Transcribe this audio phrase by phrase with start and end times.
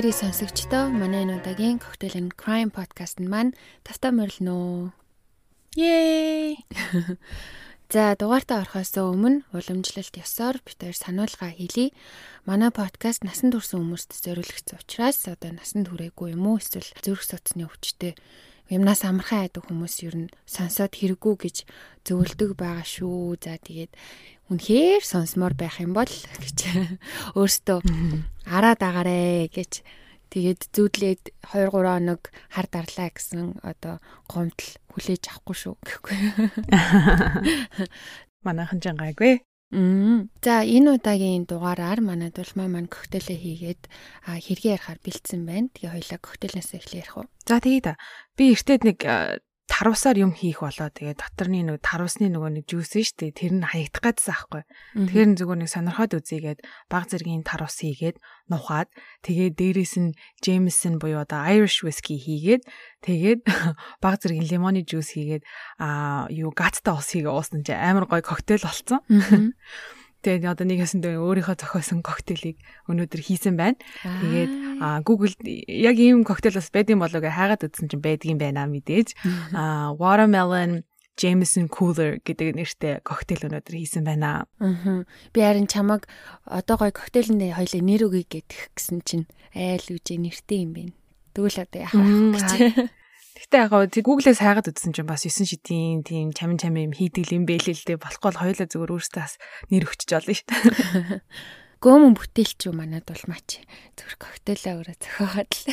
[0.00, 3.52] хэрэг сонсогчдоо манай энэ удаагийн Cocktail and Crime podcast маань
[3.84, 4.96] тавтаа морилно.
[5.76, 6.56] Yay!
[7.92, 11.92] За дугаартаа орохоос өмнө уламжлалт ёсоор бид хоёр сануулга хийлье.
[12.48, 17.68] Манай подкаст насан турш хүмүүст зориулагдсан учраас одоо насан туршаагүй юм уу эсвэл зүрх судасны
[17.68, 18.16] өвчтөе
[18.72, 21.56] юмнаас амархан айдаг хүмүүс ер нь сонсоод хэрэггүй гэж
[22.08, 23.36] зөвлөдөг байгаа шүү.
[23.36, 23.92] За тэгээд
[24.50, 26.58] үнэхээр сонсомоор байх юм бол гэж
[27.38, 27.78] өөртөө
[28.50, 29.86] араад агаарэ гэж
[30.34, 31.22] тэгээд зүудлээд
[31.54, 36.18] 2 3 хоног хар дарлаа гэсэн одоо гомдол хүлээж авахгүй шүү гэхгүй.
[38.46, 39.42] Манайхан ч гайгүй.
[39.70, 43.82] За энэ удаагийн дугаараар манай дулмаа маань коктейлээ хийгээд
[44.26, 45.70] хэрэг ярихаар бэлдсэн байна.
[45.70, 47.26] Тэгээ хоёлаа коктейлнээс эхлэх ярих уу.
[47.46, 47.94] За тэгээ да.
[48.34, 48.98] Би эртээд нэг
[49.70, 53.64] тарвсаар юм хийх болоо тэгээ доторны нэг тарвсны нөгөө нэг жүүс нь штэ тэр нь
[53.64, 54.62] хаягдах гэдсэн аахгүй.
[54.98, 58.18] Тэгэхээр зүгээр нэг сонирхоод үзийгээд баг зэргийн тарвс хийгээд
[58.50, 58.90] нухаад
[59.22, 62.66] тэгээ дээрээс нь Jameson буюу одоо Irish whiskey хийгээд
[63.06, 63.40] тэгээд
[64.02, 65.46] баг зэргийн лимоны жүүс хийгээд
[65.78, 69.06] аа юу гатта ус хийгээ уусан чи амар гоё коктейл болцсон.
[70.20, 72.60] Тэгээд одоо нэг ясандаа өөрийнхөө зохиосон коктейлийг
[72.92, 73.80] өнөөдөр хийсэн байна.
[74.04, 74.52] Тэгээд
[75.08, 75.32] Google
[75.64, 79.16] яг ийм коктейл бас байдсан болоо гэ хайгаад үзсэн чинь байдгийн байна мэдээж.
[79.96, 80.84] Watermelon
[81.20, 84.48] Jameson Cooler гэдэг нэртэй коктейл өнөөдөр хийсэн байна.
[84.60, 85.04] Аа.
[85.32, 86.08] Би харин чамаг
[86.44, 90.92] одоо гоё коктейлэнд хоёлаа нэр өгье гэдэг гисэн чинь айл үжи нэртэй юм байна.
[91.36, 92.99] Тэгвэл одоо яах вэ
[93.50, 93.58] гэж.
[93.58, 97.34] Гэтэ яг гоо Google-ээс хайгаад үзсэн чинь бас 9 шидийн тийм чамин чамин юм хийдэг
[97.34, 97.98] юм бэ л л дээ.
[97.98, 99.34] Болохгүй бол хоёулаа зүгээр өөрсдөө бас
[99.74, 101.18] нэр өгчөж олно шүү дээ.
[101.82, 103.58] Гөөмөн бүтээлч юу манад бол мач.
[103.98, 105.66] Зүгээр коктейлээ өөрөө зохиогоод л.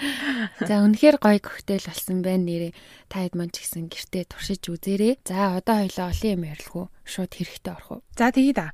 [0.70, 2.72] За үнэхээр гоё коктейл болсон байна нэрээ.
[3.10, 5.18] Та хэд маань ч гэсэн гэртээ туршиж үзээрэй.
[5.26, 6.86] За одоо хоёлоо олон юм ярилгүй.
[7.04, 8.00] Шууд хэрэгтэй орох уу.
[8.14, 8.70] За тэгье да.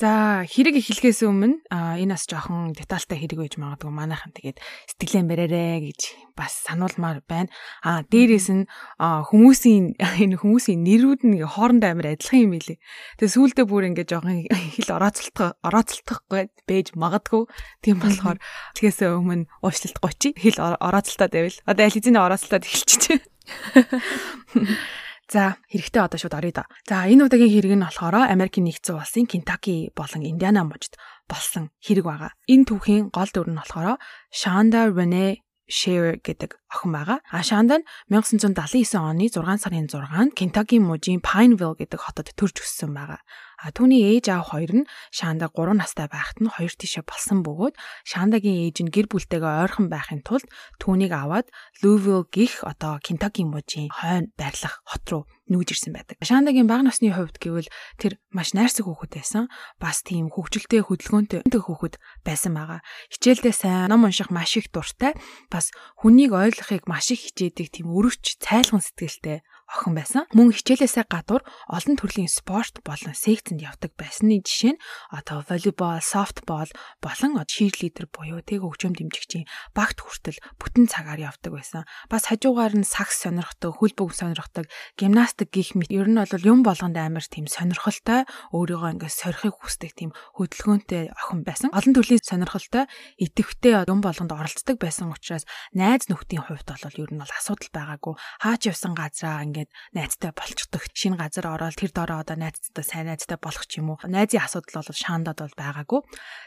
[0.00, 4.56] За хэрэг эхлэхээс өмнө энэ бас жоохон детальтай хэрэг байж магадгүй манайхан тэгээд
[4.96, 6.00] сэтгэлэн бариарэ гэж
[6.32, 7.52] бас сануулмаар байна.
[7.84, 8.64] А дээрээс нь
[8.96, 12.80] хүмүүсийн энэ хүмүүсийн нэрүүд нь хоорондоо амар адилхан юм билий.
[13.20, 17.44] Тэгээд сүүлдээ бүр ингээд жоохон хэл орооцолтох орооцолтохгүй байж магадгүй.
[17.84, 18.40] Тийм болохоор
[18.80, 23.20] тэгээс өмнө уушлалт 30 хэл орооцолтоод байвал одоо аль хэзээ орооцолтоод эхэлчихэ.
[25.30, 26.66] За хэрэгтэй одоо шууд орё да.
[26.90, 30.98] За энэ удаагийн хэрэг нь болохоор Америкийн нэгдсэн улсын Кентаки болон Индиана мужид
[31.30, 32.34] болсон хэрэг байгаа.
[32.50, 34.02] Энэ түүхийн гол дүр нь болохоор
[34.34, 35.38] Shonda Renee
[35.70, 37.22] Share гэдэг охин байгаа.
[37.30, 42.90] А Shonda нь 1979 оны 6 сарын 6-нд Кентаки мужийн Pineville гэдэг хотод төрж өссөн
[42.90, 43.22] байгаа.
[43.60, 47.76] А түүний ээж аав хоёр нь Шанда 3 настай байхад нь хоёр тишээ болсон бөгөөд
[48.08, 50.48] Шандагийн ээж нь гэр бүлтэйгээ ойрхон байхын тулд
[50.80, 51.52] түүнийг аваад
[51.84, 56.16] Louisville гих одоо Kentucky мужийн хойно байрлах хот руу нүүж ирсэн байдаг.
[56.22, 59.44] Шандагийн бага насны хувьд гэвэл тэр маш найрсаг хүүхэд байсан.
[59.82, 62.80] Бас тийм хөвгөлтэй хөдөлгөөнтэй хүүхэд байсан байгаа.
[63.10, 65.18] Хичээлдээ сайн, ном унших маш их дуртай.
[65.50, 70.26] Бас хүнийг ойлгохыг маш их хичээдэг тийм өрөвч, цайлган сэтгэлтэй охин байсан.
[70.34, 74.82] Мөн хичээлээсээ гадуур олон төрлийн спорт болон секцэнд явдаг байсны жишээ нь
[75.14, 81.84] одоо волейбол, софтбол болон cheerleader буюу тэг хөгжим дэмжигчийн багт хүртэл бүтэн цагаар явдаг байсан.
[82.10, 84.66] Бас хажуугаар нь сакс сонирхдаг, хөл бөг сонирхдаг,
[84.96, 88.24] гимнастик гих мэт ер нь бол юм болгонд амар тийм сонирхолтой,
[88.56, 91.68] өөрийгөө ингээд сорихыг хүсдэг тийм хөдөлгөөнтэй охин байсан.
[91.76, 92.88] Олон төрлийн сонирхолтой,
[93.20, 95.44] идэвхтэй юм болгонд оролцдог байсан учраас
[95.76, 98.14] найз нөхдийн хувьд бол ер нь бол асуудал байгаагүй.
[98.40, 100.82] Хаач явсан газраа ингээд ингээд найзтай болчихдог.
[100.94, 103.98] Шинэ газар ороод тэр дороо одоо найзтай сайн найзтай болох ч юм уу.
[104.08, 106.00] Найзын асуудал бол шаандад бол байгаагүй.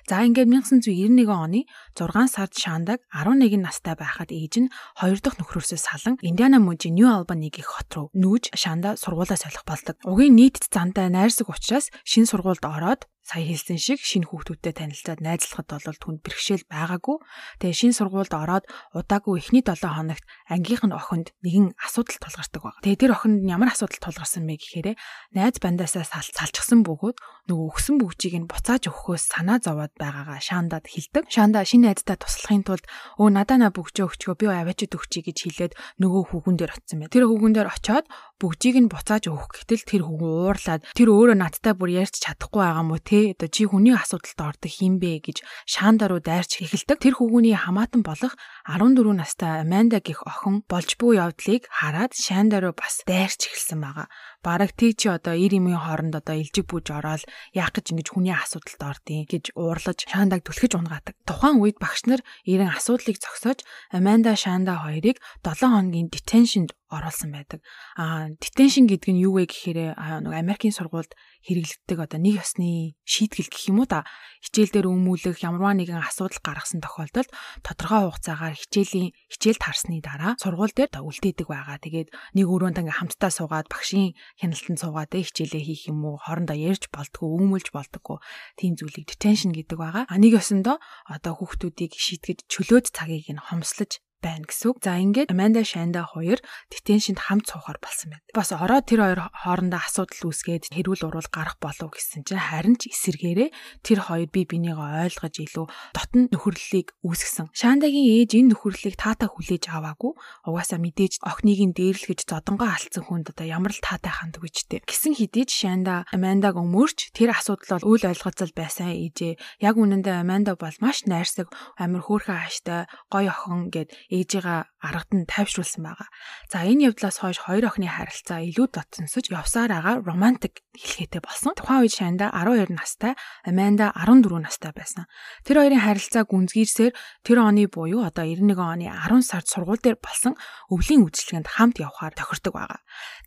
[0.10, 5.80] За ингээд 1991 оны 6 сард шаандаг 11 настай байхад ээж нь хоёр дахь нөхрөөсөө
[5.80, 9.98] салан Индиана мужийн Нью Албани гэх хот руу нүүж шаандаа сургуулаа солих болдог.
[10.04, 15.72] Угийн нийт зантай найрсаг учраас шинэ сургуульд ороод сая хэлсэн шиг шинэ хүүхдүүдтэй танилцаад найзлахад
[15.72, 17.18] бол түнд бэрхшээл байгаагүй.
[17.64, 22.76] Тэгээ шинэ сургуульд ороод удаагүй эхний 7 хоногт ангийнх нь охинд нэгэн асуудал тулгардаг баг.
[22.84, 25.00] Тэгээ тэр охинд ямар асуудал тулгарсан бэ гэхээр
[25.40, 31.32] найз бандаасаа салчихсан бөгөөд нөгөө өгсөн бүгжийг нь буцааж өгөхөөс санаа зовоод байгаагаа Шандад хэлдэг.
[31.32, 32.84] Шанда шинэ найздаа туслахын тулд
[33.24, 37.14] өө надаа на бүгжөө өгчгөө би аваачид өгчий гэж хэлээд нөгөө хүүхэн дээр очсон байна.
[37.16, 38.06] Тэр хүүхэн дээр очоод
[38.42, 42.86] бүгжийг нь буцааж өгөх гэтэл тэр хүүхэн уурлаад тэр өөрөө надтай бүр ярьж чадахгүй байгаа
[42.86, 45.38] мó те одоо чи хүний асуудалд ордог юм бэ гэж
[45.70, 46.98] шаанда руу дайрч эхэлдэг.
[47.00, 48.34] Тэр хүүгүний хамаатан болох
[48.68, 54.08] 14 настай Аманда гих охин болж буй явдлыг хараад шаанда руу бас дайрч эхэлсэн байгаа.
[54.44, 57.24] Бараг тэг чи одоо 90 эмийн хооронд одоо илжиг бүүж ороод
[57.56, 61.16] яах гэж ингэж хүний асуудалд ордیں۔ гэж уурлаж Шандаг түлхэж унгаадаг.
[61.24, 63.64] Тухайн үед багш нар ирэн асуудлыг зогсоож
[63.96, 67.60] Аманда Шанда хоёрыг 7 хоногийн detentionд оруулсан байдаг.
[67.98, 73.50] Аа detention гэдэг нь юу вэ гэхээр нэг Америкийн сургуульд хэрэглэгддэг одоо нэг ёсны шийтгэл
[73.50, 74.06] гэх юм уу да.
[74.46, 77.30] Хичээл дээр өмүүлэх ямарваа нэгэн асуудал гаргасан тохиолдолд
[77.66, 81.82] тодорхой хугацаагаар хичээлийн хичээл тарсны дараа сургууль дээр үлдээдэг байгаа.
[81.82, 86.90] Тэгээд нэг өрөөнд ингээм хамтдаа суугаад багшийн хяналтанд суугаад хичээлээ хийх юм уу хоорондоо ярьж
[86.90, 88.18] болтгоо өмүүлж болтгоо
[88.58, 90.04] тийм зүйлийг detention гэдэг байгаа.
[90.10, 94.78] А нэг ёсондоо одоо хүүхдүүдийг шийтгэж чөлөөт цагийг нь хомслож байна гэсэн үг.
[94.80, 96.40] За ингээд Amanda Shanda хоёр
[96.72, 98.24] detention-д хамт суухаар болсон байна.
[98.32, 102.88] Бас ороод тэр хоёр хоорондоо асуудал үүсгээд хэрүүл урал гарах болов гэсэн чинь харин ч
[102.96, 103.50] эсэргээрээ
[103.84, 107.52] тэр хоёр бие бинийгаа ойлгож илүү дотн нөхөрлөлийг үүсгэсэн.
[107.52, 110.16] Shandaгийн ээж энэ нөхөрлөлийг таатаа хүлээж аваагүй.
[110.48, 114.80] Угаасаа мэдээж охиныг нь дээрлэхэж зодонгоо алдсан хүнд одоо ямар л таатай хандаг вичтэй.
[114.88, 119.38] Гисэн хэдий Shanda Amandag өмөрч тэр асуудал бол үл ойлгоцол байсан ээжээ.
[119.60, 125.26] Яг үнэндээ Amanda бол маш найрсаг, амар хөөрхөн хааштай, гоё охин гэд ээжигээ аргад нь
[125.26, 126.10] тайвшруулсан байгаа.
[126.52, 131.58] За энэ явдлаас хойш хоёр охины харилцаа илүү дотсонсож явсаар байгаа романтик хэлхээтэй болсон.
[131.58, 135.10] Тухайн үед Шанда 12 настай, Аманда 14 настай байсан.
[135.42, 136.94] Тэр хоёрын харилцаа гүнзгийрсээр
[137.26, 140.38] тэр оны буюу одоо 91 оны 10 сард сургууль дээр болсон
[140.70, 142.80] өвлийн үйлчлэгэнд хамт явхаар тохирдог байгаа.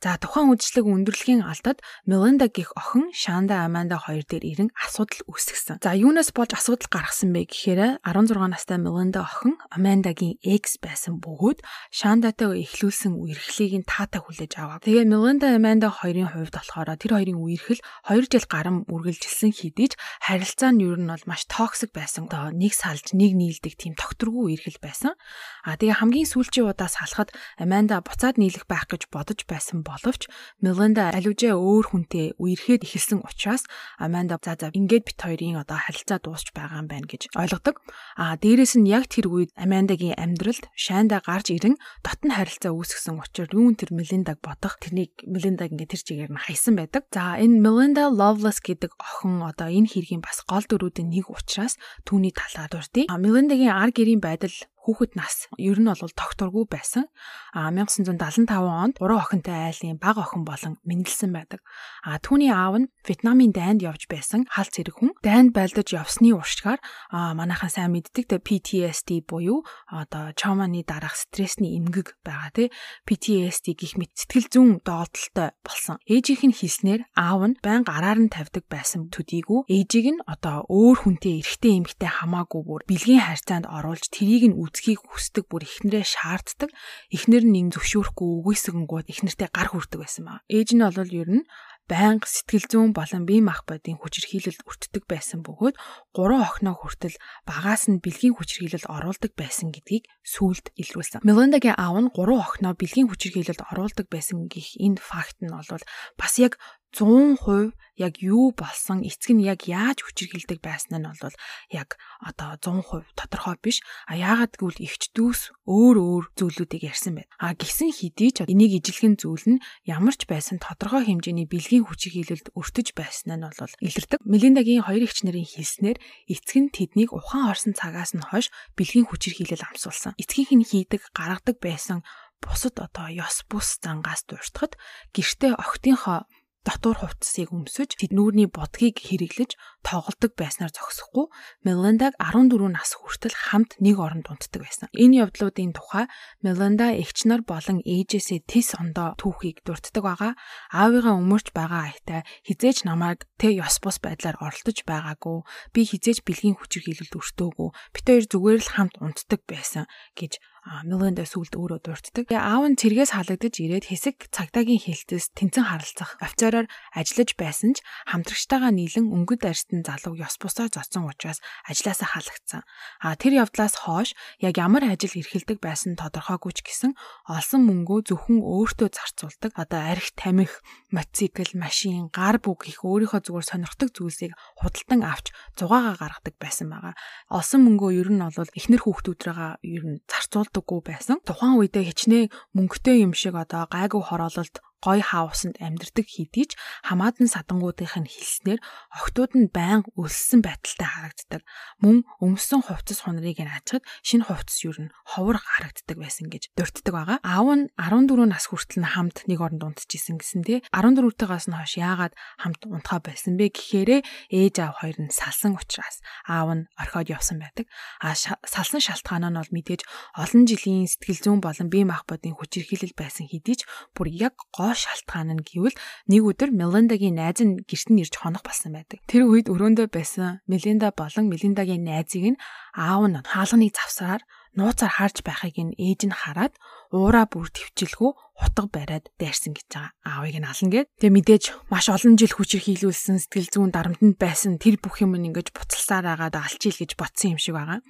[0.04, 5.80] За тухайн үйлчлэг өндөрлөгийн алдад Мелинда гих охин Шанда Аманда хоёр дээр ирэн асуудал үүсгэсэн.
[5.80, 11.64] За юунаас болж асуудал гаргасан бэ гэхээр 16 настай Мелинда охин Амандагийн экс байсан бөгөөд
[11.88, 14.84] Шандатай эхлүүлсэн үерхлийг нь таата хүлээж авав.
[14.84, 19.96] Тэгээ Мелинда Аманда хоёрын хувьд болохоор тэр хоёрын үерхэл 2 жил гарам үргэлжилсэн хэдий ч
[20.20, 22.28] харилцаа нь ер нь бол маш токсик байсан.
[22.28, 25.16] Одоо нэг салж нэг нийлдэг тийм тогтворгүй үерхэл байсан.
[25.64, 30.26] А тэгээ хамгийн сүүлчийн удаа салахад Аманда буцаад нийлэх байх гэж бодож байсан боловч
[30.58, 33.62] Мелинда аливжаа өөр хүнтэй үерхэд эхэлсэн учраас
[34.02, 37.78] Аманда за за ингээд бит хоёрын одоо харилцаа дуусч байгаа юм байна гэж ойлгодог.
[38.18, 43.54] А дээрэс нь яг тэр үед Амандагийн амьдралд Шайнда гарч ирэн дотн харилцаа үүсгэсэн учраас
[43.54, 47.06] юун тэр Мелиндаг бодох тэрнийг Мелиндаг ингээд тэр чигээр нь хайсан байдаг.
[47.14, 52.34] За энэ Melinda Loveless гэдэг охин одоо энэ хэргийн бас гол дөрүүдийн нэг учраас түүний
[52.34, 53.06] талаар дурдъя.
[53.14, 54.52] Melinda-гийн ар гэрийн байдал
[54.86, 57.10] хүүхэд нас ер нь бол тогтворгүй байсан.
[57.50, 61.60] А 1975 онд гурван охинтой айлын бага охин болон мэндэлсэн байдаг.
[62.06, 65.12] А түүний аав нь Вьетнамын дайнд явж байсан халц хэрэг хүн.
[65.26, 66.78] Дайнд байлдаж явсны уршгаар
[67.10, 72.68] а манайхан сайн мэддэг тэ PTSD буюу одоо trauma-ны дараах стрессний эмгэг байгаа тий.
[73.06, 75.98] PTSD гих мэт сэтгэл зүйн доолдолтой болсон.
[76.06, 80.96] Ээжийнх нь хэлснээр аав нь байнга араар нь тавьдаг байсан төдийгүй ээжийг нь одоо өөр
[81.02, 86.68] хүнтэй эрэгтэй эмэгтэй хамаагүй бүр бэлгийн харьцаанд оруулж тэрийг нь үзхийг хүсдэг бүр эхнэрээ шаарддаг.
[87.08, 90.44] Эхнэр нь ин зөвшөөрөхгүй үгүйсгэнгүүд эхнэртэй гар хүрдэг байсан маа.
[90.52, 91.48] Ээж нь бол ер нь
[91.86, 95.78] байнга сэтгэл зүйн болон бие махбодын хүчирхийлэлд өртдөг байсан бөгөөд
[96.10, 97.14] гурван охиноо хүртэл
[97.46, 101.22] багаас нь бэлгийн хүчирхийлэлд оруулдаг байсан гэдгийг сүүлд илрүүлсэн.
[101.22, 105.86] Меландагийн аав нь гурван охиноо бэлгийн хүчирхийлэлд оруулдаг байсан гэх энэ факт нь бол
[106.18, 106.58] бас яг
[106.96, 111.36] 100% яг юу болсон эцэг нь яг яаж хүчирхийлдэг байсан нь бол
[111.72, 113.80] яг одоо 100% тодорхой биш.
[114.08, 117.32] А яагаад гэвэл ихч дүүс өөр өөр зүйлүүдийг ярьсан байна.
[117.36, 122.52] А гисэн хэдий ч энийг ижилхэн зүйл нь ямар ч байсан тодорхой хэмжээний бэлгийн хүчирхийлэлд
[122.56, 124.20] өртөж байсан нь бол илэрдэг.
[124.24, 125.98] Мелиндагийн хоёр эгч нарын хэлснээр
[126.32, 130.16] эцэг нь тэднийг ухаан орсон цагаас нь хойш бэлгийн хүчирхийлэл амсуулсан.
[130.20, 132.04] Эцгийнх нь хийдэг гаргадаг байсан
[132.44, 134.76] бусад одоо ёс бус зангаас дуртахад
[135.16, 136.28] гэртээ охтынхоо
[136.66, 139.54] дотуур хувцсыг өмсөж тэднүүрний бодгийг хэрэглэж
[139.86, 141.30] тоглодог байснаар зогсохгүй
[141.62, 144.90] Меландаг 14 нас хүртэл хамт нэг оронд унтдаг байсан.
[144.90, 146.10] Энэ явдлуудын тухай
[146.42, 150.32] Меланда эгч нар болон ээжээсээ тис ондоо түүхийг дурддаг байгаа.
[150.74, 155.46] Аавыгаа өмөрч байгаа айтай хизээч намайг тэ ёс бус байдлаар оролдож байгаагүй.
[155.70, 157.68] Би хизээч бэлгийн хүчирхийлэлд өртөөгүй.
[157.94, 159.86] Бид хоёр зүгээр л хамт унтдаг байсан
[160.18, 162.26] гэж Меланда сүлд өөрөө дурддаг.
[162.34, 168.74] Аав нь цэргээс халагдаж ирээд хэсэг цагдаагийн хэлтээс тэнцэн харилцах офицероор ажиллаж байсан ч хамтрагчтайгаа
[168.74, 171.38] нийлэн өнгөд арстан залуу ёс бусаар зоцсон учраас
[171.70, 172.62] ажилласаа халагдсан.
[172.98, 176.98] А тэр явдлаас хойш яг ямар ажил эрхэлдэг байсан тодорхойгүй ч гэсэн
[177.30, 179.54] олсон мөнгөө зөвхөн өөртөө зарцуулдаг.
[179.54, 180.50] Одоо арх тамхи,
[180.90, 186.98] мотоцикл, машин, гар бүг их өөрийнхөө зүгээр сонирхдаг зүйлсийг худалдан авч зугаагаа гаргадаг байсан байгаа.
[187.30, 191.20] Олсон мөнгөө ер нь бол эхнэр хүүхдүүдрээгээ ер нь зарцуулдаг чаддаггүй байсан.
[191.20, 196.54] Тухайн үедээ хичнээн мөнгөтэй юм шиг одоо гайгүй хороололд гоё хаусанд амьдардаг хэдий ч
[196.86, 198.60] хамаадан садангуудынх нь хэлснээр
[198.94, 201.42] охтууд нь байнга өлссөн байдалтай харагддаг.
[201.82, 206.94] Мөн өмсөн хувцас хунрыг нь ачаад шинэ хувцас юу нь ховор харагддаг байсан гэж дурддаг
[206.94, 207.18] байгаа.
[207.26, 210.62] Аав нь 14 нас хүртэл нь хамт нэг оронд унтчихсэн гэсэн тий.
[210.70, 214.00] 14-тойгоос нь хойш яагаад хамт унтхаа байсан бэ гэхээрээ
[214.30, 215.98] ээж аав хоёр нь салсан учраас
[216.30, 217.66] аав нь орхиод явсан байдаг.
[217.98, 219.82] А салсан шалтгаан нь бол мэдээж
[220.14, 223.66] олон жилийн сэтгэл зүйн болон бие махбодын хүчирхийлэл байсан хэдий ч
[223.96, 225.76] бүр яг гоо шалтгаан нь гэвэл
[226.12, 229.00] нэг өдөр Мелиндагийн найз нь гэрт нь ирж хонох болсон байдаг.
[229.08, 232.40] Тэр үед өрөөндөө байсан Мелинда болон Мелиндагийн найзыг нь
[232.76, 234.22] аав нь хаалганыг завсраар
[234.56, 236.56] нууцаар харж байхыг нь ээж нь хараад
[236.92, 239.92] уураа бүр төвчлгүү утга бариад дайрсан гэж байгаа.
[240.04, 240.88] Аавыг нь ална гэд.
[241.00, 245.52] Тэгээ мэдээж маш олон жил хүчээр хийлүүлсэн сэтгэл зүйн дарамтнд байсан тэр бүх юм ингэж
[245.52, 247.80] буцалсаар агаад алчийл гэж ботсон юм шиг байгаа.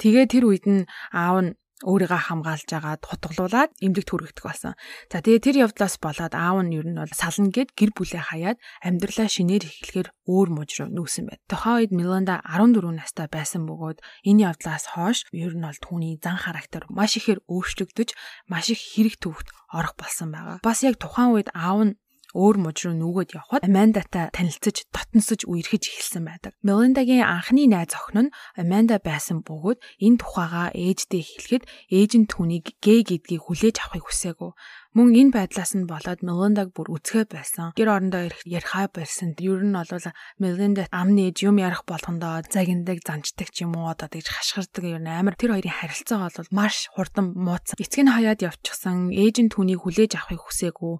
[0.00, 1.50] Тэгээ тэр үед нь аав нь
[1.84, 4.74] өөрийгөө хамгаалж агаад хутгалуулад эмнэлэгт хүргэгдэх болсон.
[5.12, 8.58] За тэгээ тэр явдлаас болоод аав нь ер нь бол сална гэд гэр бүлээ хаяад
[8.80, 11.44] амьдралаа шинээр эхлэхээр өөр мууж руу нүүсэн байт.
[11.44, 16.40] Тухайн үед Миланда 14 настай байсан бөгөөд энэ явдлаас хойш ер нь бол түүний зан
[16.40, 18.16] характер маш ихээр өөрчлөгдөж
[18.48, 20.58] маш их хэрэг төвхт орох болсон байгаа.
[20.64, 21.94] Бас яг тухайн үед аав нь
[22.34, 26.52] өөр мужи руу нүгөөд явхад Амандатай танилцаж, дотносож үерхэж эхэлсэн байдаг.
[26.66, 31.64] Мелиндагийн анхны найз охин нь Аманда байсан бөгөөд энэ тухайгаа ээждээ хэлэхэд
[31.94, 34.50] ээж нь түүнийг гээ гэдгийг хүлээж авахыг хүсээгүй.
[34.94, 37.74] Мөн энэ байдлаас нь болоод Мелиндаг бүр үзгээ байсан.
[37.74, 39.34] Гэр орондоо ярихаа барьсан.
[39.42, 39.90] Ер нь бол
[40.38, 45.02] Мелинда ам нээж юм ярих болгондоо загиндаг, занчдаг ч юм уу одоо тэгж хашгирдаг ер
[45.02, 47.74] нь амар тэр хоёрын харилцаа бол маш хурдан мууцсан.
[47.82, 49.10] Эцэг нь хаяад явчихсан.
[49.10, 50.94] Ээж нь түүнийг хүлээж авахыг хүсээгүй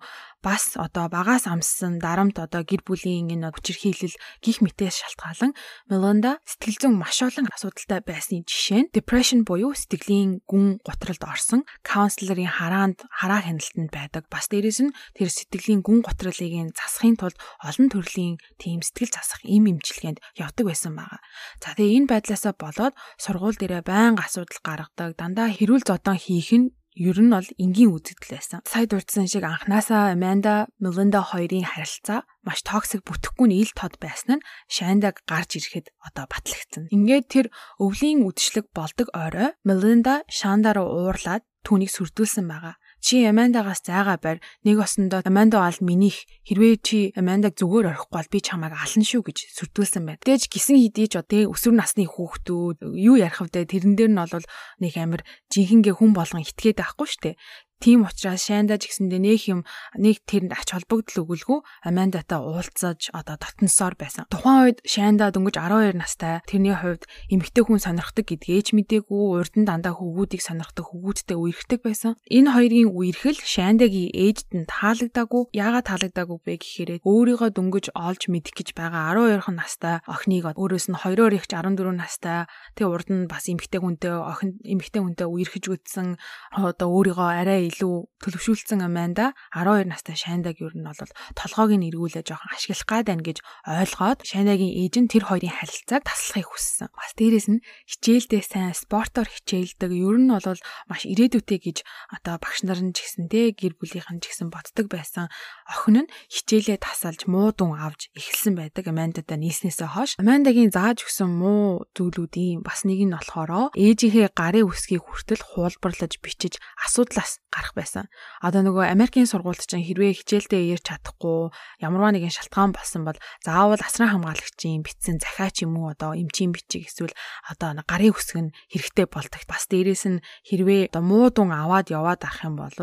[0.44, 4.12] бас одоо багаас амссан дарамт одоо гэр бүлийн энэ хүчирхийлэл
[4.44, 5.56] гих мэтээс шалтгаалan
[5.88, 11.64] Мелинда сэтгэл зүйн маш олон асуудалтай байсан жишээ нь depression буюу сэтгэлийн гүн гутралд орсон,
[11.80, 14.24] каунселорын хараанд хараа хяналтанд нь байдаг.
[14.32, 19.44] Бас дээрэс нь тэр сэтгэлийн гүн готролыг нь засахын тулд олон төрлийн тийм сэтгэл засах
[19.44, 21.20] им имчилгээнд явдаг байсан байгаа.
[21.60, 25.14] За тэгээ энэ байдлаасаа болоод сургууль дээрээ байнга асуудал гаргадаг.
[25.20, 28.62] Дандаа хэрүүл зодон хийх нь ер нь бол энгийн үзэгдэл байсан.
[28.62, 34.38] Сая дурдсан шиг анханасаа Аманда, Мелинда хоёрын харилцаа маш токсик бүтэхгүй нь ил тод байсан
[34.38, 36.86] нь Шандаг гарч ирэхэд одоо батлагдсан.
[36.94, 37.46] Ингээд тэр
[37.82, 42.78] өвлийн үдшилэг болдог орой Мелинда Шанда руу уурлаад түүнийг сүрдүүлсэн байгаа.
[43.04, 44.40] Чи Амандагаас зайгаа барь.
[44.64, 49.28] Нэг осондоо Аманда бол минийх хэрвээ чи Амандаг зүгээр орхихгүй бол би чамайг ална шүү
[49.28, 50.24] гэж сүрдүүлсэн байна.
[50.24, 53.68] Тэгэж гисэн хідий ч одоо өсвөр насны хүүхдүүд юу ярих вэ?
[53.68, 54.48] Тэрэн дээр нь бол
[54.80, 55.20] нэг амир
[55.52, 57.36] жинхэнгээ хүн болгон итгээд байхгүй штэ.
[57.84, 59.60] Тийм учраас Шайндаа ч гэсэндээ нэг юм
[60.00, 64.24] нэг тэрэнд ач холбогдол өгөлгүй Амандатай уулзаж одоо дотносоор байсан.
[64.32, 66.40] Тухайн үед Шайндаа дөнгөж 12 настай.
[66.48, 72.16] Тэрний хувьд эмэгтэй хүн сонирхдаг гэдгээч мдээгүй урд нь дандаа хөвгүүдийг сонирхдаг хөвгүүдтэй үерхдэг байсан.
[72.32, 75.52] Энэ хоёрын үерхэл Шайндагийн ээжд нь таалагдаагүй.
[75.52, 80.96] Яагаад таалагдаагүй бэ гэхээр өөрийгөө дөнгөж олж мэдэх гэж байгаа 12 настай охиныг өөрөөс нь
[81.04, 82.48] 2-оор ихч 14 настай.
[82.80, 86.16] Тэгээ урд нь бас эмэгтэй хүнтэй охин эмэгтэй хүнтэй үерхэж үтсэн
[86.48, 92.22] одоо өөрийгөө арай илүү төлөвшүүлсэн Аманда 12 настай Шайндаг ер нь бол толгойг нь эргүүлээ
[92.22, 96.94] жоохон ашиглах гад байна гэж ойлгоод Шайнагийн ээж нь тэр хоёрын харилцааг таслахыг хүссэн.
[96.94, 101.78] Бас дээрэс нь хичээлдээ сайн спортоор хичээлдэг ер нь бол маш ирээдүйтэй гэж
[102.14, 105.26] одоо багш нар нь ч гэсэн те гэр бүлийнхэн ч гэсэн боддог байсан.
[105.64, 111.32] Охин нь хичээлээ тасалж муу дүн авч эхэлсэн байдаг Амандадаа нийснээсээ хойш Амандагийн зааж өгсөн
[111.32, 118.12] муу зүйлүүдийн бас нэг нь болохоро ээжийнхээ гарын үсгийг хүртэл хуулбарлаж бичиж асуудлаас гарах байсан.
[118.44, 121.48] Одоо нөгөө Америкийн сургуульд чинь хэрвээ хичээлдээ ирж чадахгүй
[121.80, 126.92] ямарваа нэгэн шалтгаан болсон бол заавал асран хамгаалагчийн бичсэн захиач юм уу одоо эмчийн бичиг
[126.92, 127.16] эсвэл
[127.48, 129.42] одоо гарын үсэг нь хэрэгтэй болдог.
[129.48, 132.74] Бас дээрэс нь хэрвээ одоо муу дүн аваад яваад ах юм бол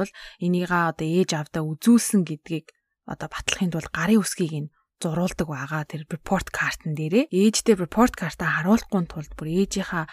[0.42, 2.72] энийгээ одоо ээж авдаа үзүүлсэн гэдгийг
[3.10, 7.34] одоо батлахын тулд гарын үсгийг нь зурулдаг байгаа тэр report картн дээрээ.
[7.34, 10.06] Ээжтэй report картаа харуулахгүй тулд бүр ээжийнхаа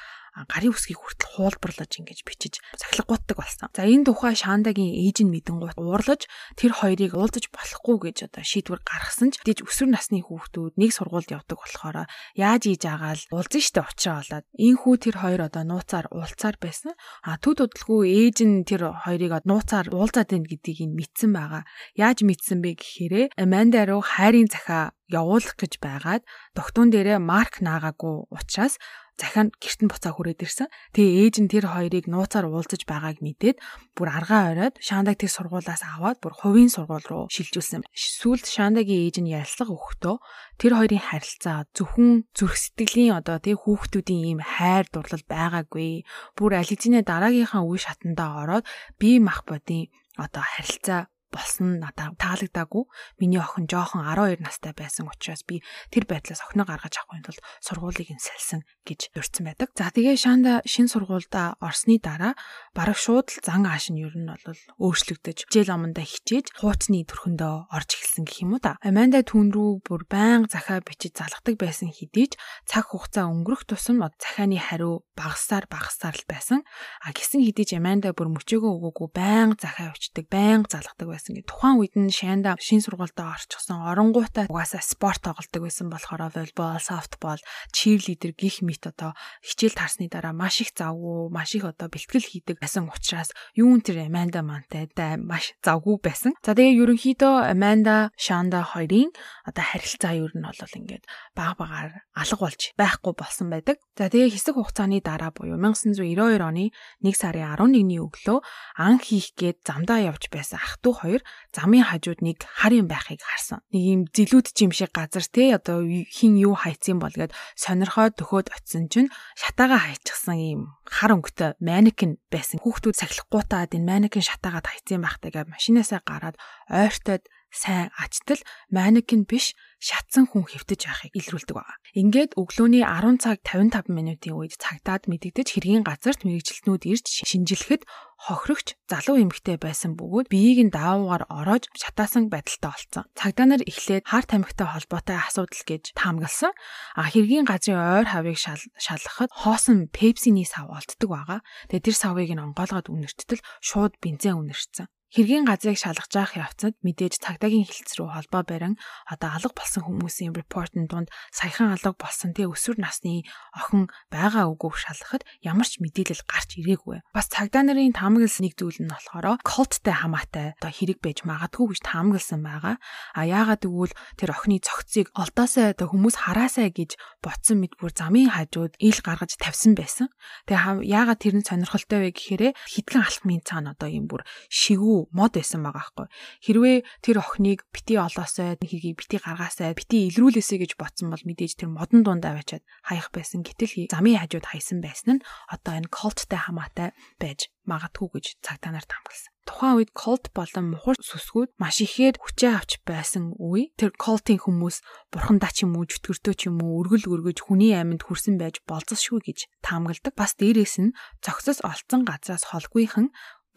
[0.47, 3.73] гарын үсгийг хүртэл хуулбарлаж ингэж бичиж сахилгууддаг болсон.
[3.75, 8.45] За энэ тухай Шандагийн ээж нь мэдэн гут уурлаж тэр хоёрыг уулзаж болохгүй гэж одоо
[8.47, 12.07] шийдвэр гаргасан ч дэж өсвөр насны хүүхдүүд нэг сургуульд явдаг болохоор
[12.39, 16.93] яаж ийж агаал уулзсан штэ учраа болоод энэ хүү тэр хоёр одоо нууцаар уулзаар байсан.
[17.27, 21.63] А төд удалгүй ээж нь тэр хоёрыг нууцаар уулзаад байна гэдгийг нь мэдсэн байгаа.
[21.97, 28.29] Яаж мэдсэн бэ гэхээр Аманда руу хайрын захаа явуулах гэж байгаад тогтун дээрээ марк наагаагүй
[28.29, 28.77] учраас
[29.19, 30.71] захианд гэрт нь буцаа хүрээд ирсэн.
[30.95, 33.59] Тэгээ ээж нь тэр хоёрыг нууцаар уулзаж байгааг мэдээд
[33.99, 37.83] бүр аргаа оройд Шандаг тэр сургуулаас аваад бүр хувийн сургууль руу шилжүүлсэн.
[37.91, 40.17] Сүүлд Шандагийн ээж нь ярилцлага өгөхдөө
[40.63, 46.07] тэр хоёрын харилцаа зөвхөн зүрх сэтгэлийн одоо тэг хүүхдүүдийн ийм хайр дурлал байгаагүй.
[46.39, 48.65] Бүр ализинэ дараагийнхаа үе шатандаа ороод
[49.03, 52.85] бие мах бодийн одоо харилцаа болсон надад таалагдаагүй.
[53.21, 58.11] Миний охин жоохон 12 настай байсан учраас би тэр байдлаас охиноо гаргаж авахын тулд сургуулийг
[58.13, 59.69] нь салсан гэж дурдсан байдаг.
[59.77, 62.33] За тэгээ Шанда шин сургуульда орсны дараа
[62.73, 67.55] бараг шууд л зан ааш нь ер нь бол өөрчлөгдөж хичээл амандаа хичээж хуучны төрхөндөө
[67.73, 68.81] орж эхэлсэн гэх юм уу та.
[68.81, 74.01] Аманда түүн рүү бүр байнга захаа бичиж залгадаг байсан хэдий ч цаг хугацаа өнгөрөх тусам
[74.01, 76.63] захааны хариу багасаар багасаар л байсан.
[77.03, 81.51] А гисэн хэдий ч Аманда бүр мөчөөгөө өгөөгүй байнга захаа бичдэг, байнга залгадаг байсан гэ.
[81.51, 87.43] Тухайн үед нь Шанда шин сургуультай орчихсон оронгуудаа угаасаа спорт тоглодог байсан болохоор волейбол, софтбол,
[87.75, 92.63] чирлидер гих мэт одоо хичээл таарсны дараа маш их завгүй, маш их одоо бэлтгэл хийдэг
[92.63, 94.87] байсан учраас юун тэр Аманда мантай
[95.19, 96.39] маш завгүй байсан.
[96.47, 99.11] За тэгээ ерөнхийдөө Аманда, Шанда хоёрын
[99.43, 103.83] одоо харилцаа ер нь бол ингээд баг багаар алга болж байхгүй болсон байдаг.
[103.99, 106.71] За тэгээ хэсэг хугацааны дараа буюу 1992 оны
[107.03, 108.39] 1 сарын 11-ний өглөө
[108.79, 111.23] ан хийх гээд замдаа явж байсан ах トゥ хоёр
[111.57, 113.65] замын хажууд нэг хар юм байхыг харсан.
[113.73, 118.53] Нэг юм зилүүд чим шиг газар те одоо хин юу хайцсан бол гээд сонирхоод төхөөд
[118.53, 122.61] очисон чинь шатаага хайчихсан юм хар өнгөтэй манекен байсан.
[122.61, 126.37] Хүүхдүүд сахилахгүйтаад энэ манекен шатаагаад хайцсан байхтай гэж машинаасаа гараад
[126.69, 128.41] ойртоод сайн ачтал
[128.71, 131.79] манекен биш шатсан хүн хэвтэж байхыг илрүүлдэг байна.
[131.95, 137.87] Ингээд өглөөний 10 цаг 55 минутын үед цагдаад мэдэгдэж хэргийн газарт мэрэгжилтнүүд ирж шинжилэхэд
[138.19, 143.05] хохирогч залуу эмэгтэй байсан бөгөөд биеийг нь даавуугаар ороож шатаасан байдалтай олцсон.
[143.15, 146.51] Цагдаа нар эхлээд хар тамхитай холбоотой асуудал гэж таамагласан.
[146.99, 151.41] А хэргийн газрын ойр хавийг шалгахад хоосон пепсины сав олддог байгаа.
[151.71, 154.91] Тэгээ тэр савыг нь онгойлгоод үнэрчтэл шууд бензин үнэрчсэн.
[155.09, 158.77] Хэргийн газрыг шалгаж явах явцад мэдээж цагдаагийн хилцс рүү холбоо барин
[159.09, 163.25] одоо алга болсон хүмүүсийн репортын дунд саяхан алга болсон тэ өсвөр насны
[163.57, 167.01] охин байгаа үгүйг шалгахад ямар ч мэдээлэл гарч ирээгүй.
[167.17, 171.81] Бас цагдаа нарын таамагласан нэг зүйл нь болохоор колттэй хамаатай одоо хэрэг байж магадгүй гэж
[171.89, 172.77] таамагласан байгаа.
[173.17, 178.29] А яагаад гэвэл тэр охины цогцыг олдоосоо одоо хүмүүс хараасаа гэж ботсон мэд бүр замын
[178.29, 180.13] хажууд ил гаргаж тавьсан байсан.
[180.45, 184.21] Тэгээ яагаад тэр нь сонирхолтой вэ гэхээр хитгэн алхмын цаана одоо юм бүр
[184.53, 186.07] шигүү айгүй мод байсан байгаа байхгүй.
[186.43, 191.71] Хэрвээ тэр охиныг бити олоосой хэргийг бити гаргаасай бити илрүүлээсэй гэж ботсон бол мэдээж тэр
[191.71, 193.47] модон дундаа аваачаад хаях байсан.
[193.47, 196.91] Гэтэл замын хажууд хайсан байсан нь одоо энэ колттай хамаатай
[197.23, 199.31] байж магадгүй гэж цагтаа нар тамгалсан.
[199.49, 203.73] Тухайн үед колт болон мухар сүсгүүд маш ихээр хүчээ авч байсан үе.
[203.81, 208.05] Тэр колтын хүмүүс бурхандаа ч юм уу, зүтгэртөө ч юм уу өргөл өргөж хүний амьд
[208.05, 210.13] хүрсэн байж болцсошгүй гэж таамагладаг.
[210.17, 213.09] Бас дээрээс нь цогцос олцсон газраас холгүйхан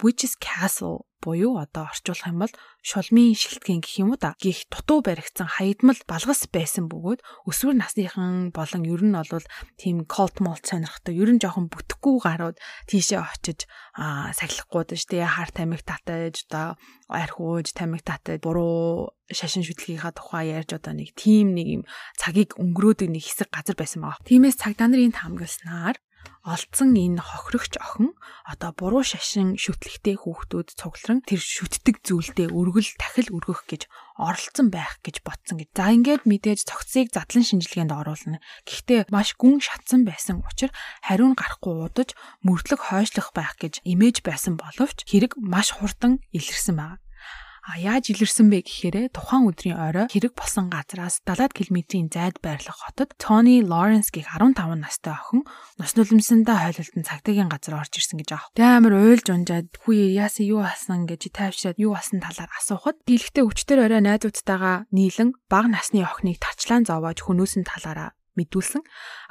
[0.01, 4.33] Witch's Castle буюу одоо орчуулах юм бол шулмын шилтгэн гэх юм уу да.
[4.41, 9.45] Гих дутуу баригдсан хаягдмал балгас байсан бөгөөд өсвөр насныхан болон ер нь бол
[9.77, 12.57] тийм cult malt сонирхтой ер нь жоохон бүтэхгүй гарууд
[12.89, 20.11] тийшээ очиж аа сахилахгүйдэж тэгээ хар тамиг татаж одоо архиуж тамиг татаж буруу шашин шүтлгийнхаа
[20.17, 21.83] тухай ярьж одоо нэг тийм нэг юм
[22.17, 24.25] цагийг өнгөрөөдөг нэг хэсэг газар байсан байгаа.
[24.25, 25.95] Тиймээс цагдаа нарын таамагласнаар
[26.41, 28.17] олдсон энэ хохирогч охин
[28.49, 33.85] одоо буруу шашин шүтлэгтэй хүүхдүүд цугларан тэр шүтдэг зүйлдээ өргөл дахил өргөх гэж
[34.21, 35.69] оролцсон байх гэж ботсон гэж.
[35.73, 38.37] За ингээд мэдээж цогцыг задлан шинжилгээнд оруулна.
[38.69, 42.13] Гэхдээ маш гүн шатсан байсан учраас хариун гарахгүй удаж
[42.45, 47.00] мөрдлөг хойшлох байх гэж имэж байсан боловч хэрэг маш хурдан илэрсэн байна.
[47.61, 52.89] А яаж илэрсэн бэ гэхээр тухайн өдрийн орой хэрэг болсон газраас 70 км-ийн зайд байрлах
[52.89, 55.45] хотод Тони Лоренс гэх 15 настай охин
[55.77, 58.49] нус нулимсандаа хойлолтон цагтаагийн газар орж ирсэн гэж аах.
[58.57, 63.45] Тэ амар уйлж унжаад хүү яасан юу асан гэж тайвшаад юу асан талаар асуухад дийлхтэй
[63.45, 68.81] өчтөр орой найзуудтайгаа нийлэн бага насны охиныг тачлаан зовоож хөнөөсөн талаараа мэдүүлсэн.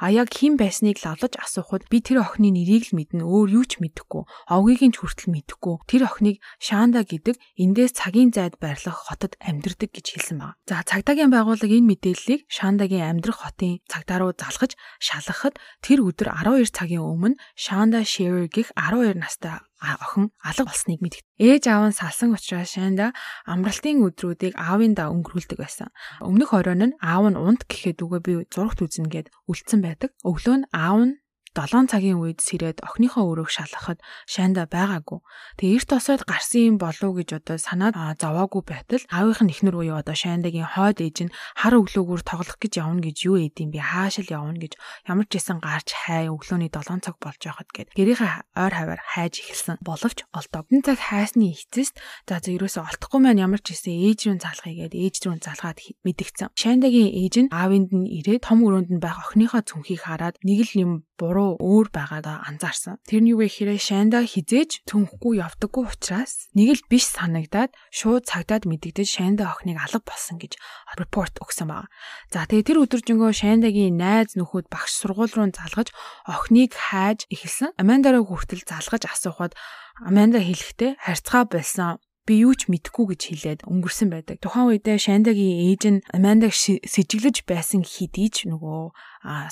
[0.01, 3.25] А яг хэн байсныг лавлаж асуухад би тэр охины нэрийг л мэднэ.
[3.25, 4.23] Өөр юу ч мэдэхгүй.
[4.51, 5.75] Овгийг нь ч хүртэл мэдэхгүй.
[5.89, 10.57] Тэр охиныг Шанда гэдэг эндээс цагийн зайд байрлах хотод амьдардаг гэж хэлсэн байна.
[10.69, 16.69] За цагдаагийн байгууллага энэ мэдээллийг Шандагийн амьдрах хотын цагдаа руу залгаж шалгахад тэр өдөр 12
[16.69, 21.25] цагийн өмнө Шанда Шерер гэх 12 настай охин алга болсныг мэдгд.
[21.41, 23.17] Ээж аав нь салсан учраас шайнда
[23.49, 25.89] амралтын өдрүүдийг аавын да өнгөрүүлдэг байсан.
[26.21, 30.13] Өмнөх оройн нь аав нь унт гэхэд үгээ би зурагт үзнэ гэд үлдсэн байдаг.
[30.21, 31.13] Өглөө нь аав нь
[31.51, 35.19] 7 цагийн үед сэрээд охиныхоо өрөөг шалгахад шайнда байгаагүй.
[35.59, 39.99] Тэгээ эрт осоод гарсан юм болов гэж одоо санаад зовоогүй байтал аавынх нь ихнэр буюу
[39.99, 44.23] одоо шайндагийн хойд ээж нь хар өглөөгөр тоглох гэж явна гэж юу эдэм би хаашаа
[44.31, 44.79] явна гэж
[45.11, 49.43] ямар ч байсан гарч хай өглөөний 7 цаг болж байхад гээд гэрийнхээ ойр хаваар хайж
[49.43, 50.71] эхэлсэн боловч олдог.
[50.71, 51.99] Энэ цаг хайсны эцэст
[52.31, 56.49] за ерөөсөө олдохгүй маань ямар ч байсан ээж рүү залхахыг гээд ээж рүү залгаад мэдгцэн.
[56.55, 60.73] Шайндагийн ээж нь аавынд нь ирээд том өрөөнд нь байх охиныхоо цүнхийг хараад нэг л
[60.79, 63.01] юм буруу буруу өөр байгаадаа анзаарсан.
[63.09, 68.29] Тэр нь юу вэ гэхээр Шанда хизээж цөнхгүй явдаггүй учраас нэг л биш санагдаад шууд
[68.29, 70.61] цагдаад мэдэгдэж Шанда охиныг алга болсон гэж
[71.01, 71.89] репорт өгсөн байна.
[72.29, 75.89] За тэгээ тэр өдөржингөө Шандагийн найз нөхөд багш сургууль руу залгаж
[76.29, 77.73] охиныг хайж эхэлсэн.
[77.81, 79.57] Амандараа хүртэл залгаж асуухад
[80.01, 84.37] Аманда хэлэхдээ харьцгаа болсон би юу ч мэдэхгүй гэж хэлээд өнгөрсөн байдаг.
[84.45, 88.93] Тухайн үедээ Шандагийн ээж нь Амандаг сэжиглэж байсан хэдий ч нөгөө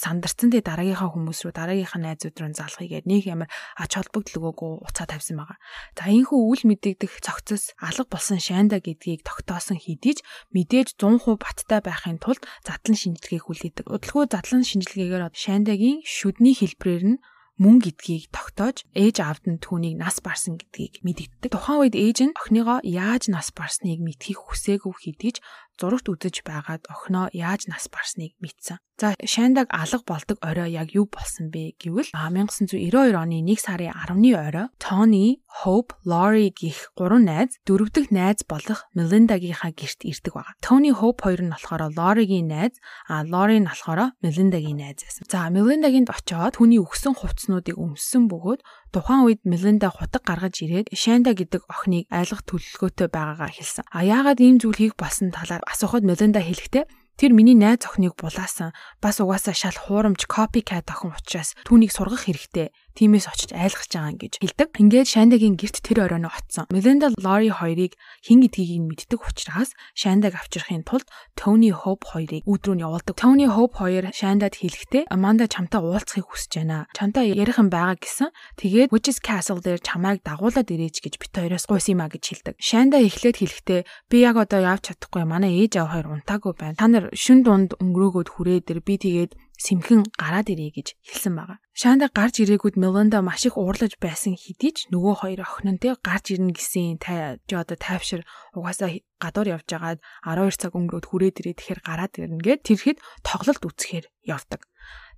[0.01, 5.09] сандарцсан дээ дараагийнхаа хүмүүс рүү дараагийнхаа найзууд руу залхийгээд нэг ямар ач холбогдол өгөөгүй уцаа
[5.09, 5.57] тавьсан байгаа.
[5.97, 11.81] За энэхүү үйл мэдэгдэх цогцос алга болсон Шанда гэдгийг тогтоосон хэдий ч мэдээж 100% баттай
[11.81, 13.85] байхын тулд задлан шинжилгээг хүлээдэг.
[13.89, 17.21] Удалгүй задлан шинжилгээгээр Шандагийн шүдний хэлбэрээр нь
[17.59, 21.51] мөн гэдгийг тогтоож ээж аавд нь түүнийг нас барсан гэдгийг мэдэгддэг.
[21.51, 25.37] Тухайн үед ээж нь охиныгоо яаж нас барсныг мэдхийг хүсээгүй хэдий ч
[25.75, 28.79] зурагт үзэж байгаад охиноо яаж нас барсныг мэдсэн.
[28.99, 34.35] За Шандаг алга болдог орой яг юу болсон бэ гэвэл 1992 оны 1 сарын 10-ны
[34.35, 40.59] орой Тони, Hope, Lori гих гурван найз дөрөв дэх найз болох Melinda-гийнхаа гэрт ирдэг байгаа.
[40.59, 42.75] Тони, Hope хоёр нь болохоор Lori-гийн найз,
[43.07, 45.23] а Lori нь болохоор Melinda-гийн найз байсан.
[45.31, 51.31] За Melinda-гинд очиод хүний өгсөн хувцснуудыг өмссөн бөгөөд тухайн үед Melinda хутаг гаргаж ирээд Shanda
[51.31, 53.87] гэдэг охиныг айлгах төлөвлөгөөтэй байгаагаа хэлсэн.
[53.95, 56.83] А яагаад ийм зүйл хийх болсон талаар асуухад Melinda хэлэхдээ
[57.19, 58.71] Тэр миний найз охиныг булаасан.
[59.03, 62.71] Бас угаасаа шал хуурамч copycat охин учраас түүнийг сургах хэрэгтэй.
[62.97, 64.69] Тимээс очиж айлгаж байгаа гэж хэлдэг.
[64.81, 66.65] Ингээд Шандагийн герт тэр оройноо очсон.
[66.73, 67.93] Melinda Lori хоёрыг
[68.25, 73.15] хэн гэдгийг нь мэддэг учраас Шандаг авчрахын тулд Tony Hope хоёрыг өөдрөө нь явуулдаг.
[73.15, 76.89] Tony Hope хоёр Шандад хэлэхдээ Amanda чамтай уулзахыг хүсэж байна.
[76.97, 78.33] Чамтай ярих юм байгаа гэсэн.
[78.59, 82.55] Тэгээд Witches Castle дээр чамайг дагуулад ирээч гэж бит хоёроос гуйс юм а гэж хэлдэг.
[82.59, 86.75] Шанда эхлээд хэлэхдээ би яг одоо явж чадахгүй манай ээж аав хоёр унтаагүй байна.
[86.75, 91.59] Та нар шүн дунд өнгөрөөгөөд хүрээ дээр би тэгээд сэмхэн гараад ирээ гэж хэлсэн байгаа.
[91.75, 95.99] Шанда гарч ирээгүүд Меланда маш их уурлаж байсан хэдий ч нөгөө хоёр охин нь тэг
[95.99, 98.23] гарч ирнэ гэсэн тай одоо тайвшир
[98.55, 103.63] угаасаа гадуур явж байгаад 12 цаг өнгөрөөд хүрээд ирээ тэгэхээр гараад ирнэ гэд тэрхэд тоглолт
[103.67, 104.63] үцхээр явдаг.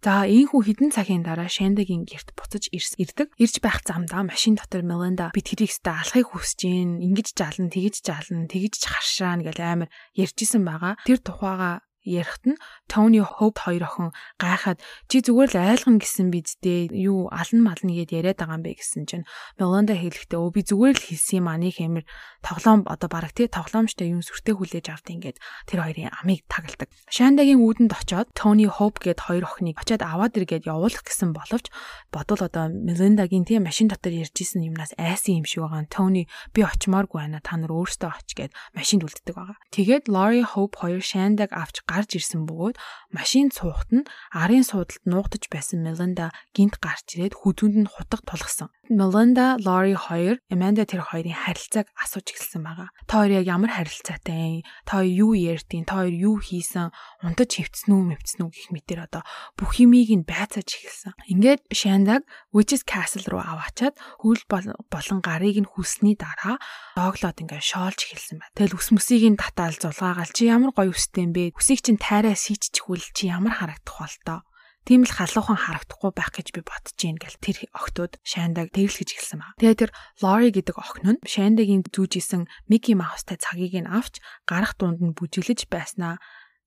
[0.02, 3.38] За ийхүү хідэн цагийн дараа Шандагийн герт буцаж ирдэг.
[3.38, 8.50] Ирж байх замдаа машин дотор Меланда бид хэрийгстэй алахыг хүсэж гин, ингэж жална, тэгэж жална,
[8.50, 10.98] тэгэж харшаана гэл амар ярьжсэн байгаа.
[11.06, 12.58] Тэр тухайга ярихт нь
[12.90, 14.10] Тони Хоп хоёр охин
[14.42, 18.78] гайхаад чи зүгээр л айлгана гэсэн бидтэй юу алан мална гэд яриад байгаа юм бэ
[18.82, 19.26] гэсэн чинь
[19.62, 22.06] Меланда хэлэхдээ өө би зүгээр л хэлсэн юм аа нэг хэмэр
[22.42, 25.38] тоглоом одоо бараг тий тоглоомжтой юм сүртэй хүлээж авт ингээд
[25.70, 26.90] тэр хоёрын амийг тагладаг.
[27.08, 31.70] Шандагийн үүдэнд очоод Тони Хоп гэд хоёр охиныг очоод аваад иргээд явуулах гэсэн боловч
[32.10, 35.86] бодвол одоо Мелендагийн тий машин дотор ярьж исэн юмнаас айсан юм шиг байгаа.
[35.86, 37.40] Тони би очимооргүй байна.
[37.46, 39.58] Та нар өөрсдөө оч гэд машинд үлддэг байгаа.
[39.70, 42.80] Тэгээд Lori Hope хоёр Шандаг авч гарч ирсэн бөгөөд
[43.12, 48.72] машин цуухт нь арын суудалд нуугдаж байсан Меланда гинт гарч ирээд хүзүүнд нь хутга тулгсан.
[48.92, 52.92] Меланда, Лори хоёр Amanda тэр хоёрын харилцааг асууж эхэлсэн байгаа.
[53.08, 54.68] Та хоёр яг ямар харилцаатай?
[54.84, 55.88] Та хоёр юу ярьдیں?
[55.88, 56.92] Та хоёр юу хийсэн?
[57.24, 59.24] Унтаж хөвцсөн үү, мөвцсөн үү гэх мэтэр одоо
[59.56, 61.16] бүх юмыг нь байцааж эхэлсэн.
[61.32, 66.60] Ингээд Shandag Witches Castle руу аваачаад хөл болон гарыг нь хүлсний дараа
[67.00, 68.56] дооглоод ингээд шоолж эхэлсэн байна.
[68.60, 71.56] Тэгэл ус мөсийг нь татаал зулгаагаал чи ямар гоё үстэй юм бэ?
[71.56, 74.40] Үсийг чинь тайраа сийчихвэл чи ямар харагдах бол тоо?
[74.82, 79.38] Тийм л халуухан харагдахгүй байх гэж би бодож гин гэл тэр охтууд Шандаг тэрлэж эхэлсэн
[79.38, 79.54] ба.
[79.62, 79.92] Тэгээ тэр
[80.26, 84.18] Лори гэдэг охин нь Шандагийн зүүжсэн Мики Маустай цагийг нь авч
[84.50, 86.18] гарах дунд нь бүжиглэж байснаа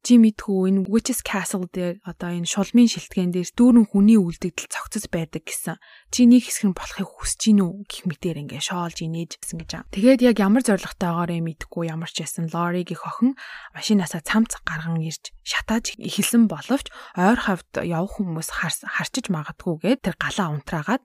[0.04, 5.08] чи мэдхүү энэ Witches Castle дээр одоо энэ шулмын шилтгэн дээр дүүрэн хүний үлдэгдэл цогцос
[5.08, 5.80] байдаг гэсэн.
[6.12, 9.70] Чи нэг хэсэг нь болохыг хүсэж гин үү гэх мэтээр ингээ шоолж инээж гэсэн гэж
[9.80, 9.94] байгаа.
[9.96, 13.32] Тэгээд яг ямар зоригтойгоор юм мэдгүй ямар ч байсан Lori-гийн охин
[13.72, 20.52] машинаасаа цамц гарган ирж шатааж эхэлсэн боловч ойр хавьд явах хүмүүс харчиж магадгүйгээд тэр галаа
[20.52, 21.02] унтраагаад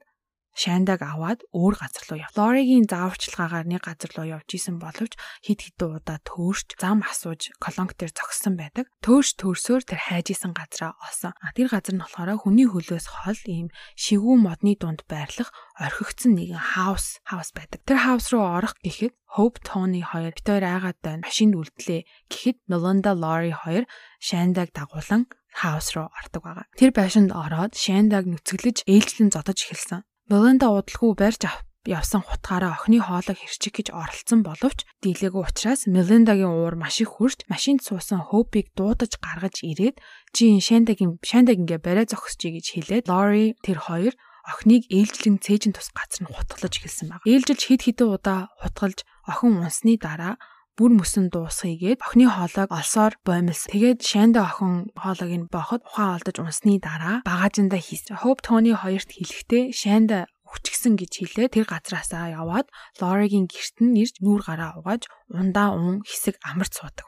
[0.56, 2.34] Шандаг аваад өөр газар руу яв.
[2.34, 5.14] Лоригийн зааварчилгаагаар нэг газар руу явж исэн боловч
[5.46, 8.90] хид хідэн удаа төөрч зам асууж колонк дээр зогссон байдаг.
[9.00, 11.32] Төөрч төрсөөр тэр хайж исэн газараа олсон.
[11.38, 16.60] А тэр газар нь болохоор хүний хөлөөс хол ийм шигүү модны дунд байрлах орхигдсон нэгэн
[16.74, 17.80] хаус хаус байдаг.
[17.86, 21.22] Тэр хаус руу орох гэхэд Hope Tony хоёр бит хоёр айгаад байна.
[21.22, 22.02] Машинд үлдлээ.
[22.26, 23.86] Гэхэд Melinda Lori хоёр
[24.18, 26.66] Шандаг дагуулan хаус руу ордог байгаа.
[26.74, 30.02] Тэр байшинд ороод Шандаг нүцгэлж ээлжлэн зодож эхэлсэн.
[30.30, 31.42] Меланда удалгүй барьж
[31.90, 37.42] явсан хутгаараа охины хоолойг хэрчих гэж оролцсон боловч дийлээгүй учраас Мелендагийн уур маш их хурж
[37.50, 39.98] машинд суусан Хоупиг дуудаж гаргаж ирээд
[40.30, 44.14] чи Шандагийн Шандагингээ барай зогсчий гэж хэлээд Лори тэр хоёр
[44.46, 47.26] охиныг ээлжлэн цээжин тус газар нь хутгалж эхэлсэн баг.
[47.26, 50.38] Ээлжилж хид хідэн удаа хутгалж охин унсны дараа
[50.78, 53.70] бүр мөсөн дуусгийгээд охины хоолойг олсоор боомлс.
[53.70, 58.20] Тэгээд Шанда охин хоолойг нь бооход ухаан олдож унсны дараа багаажиндаа хийсэн.
[58.22, 60.18] Hope Tony хоёрт хэлэхдээ Шанда
[60.50, 62.66] хүчгсэн гэж хэлээ тэр газраасаа яваад
[62.98, 67.06] Лоригийн герт нь ирж нүүр гараа угааж ундаа ун хэсэг амарч суудаг.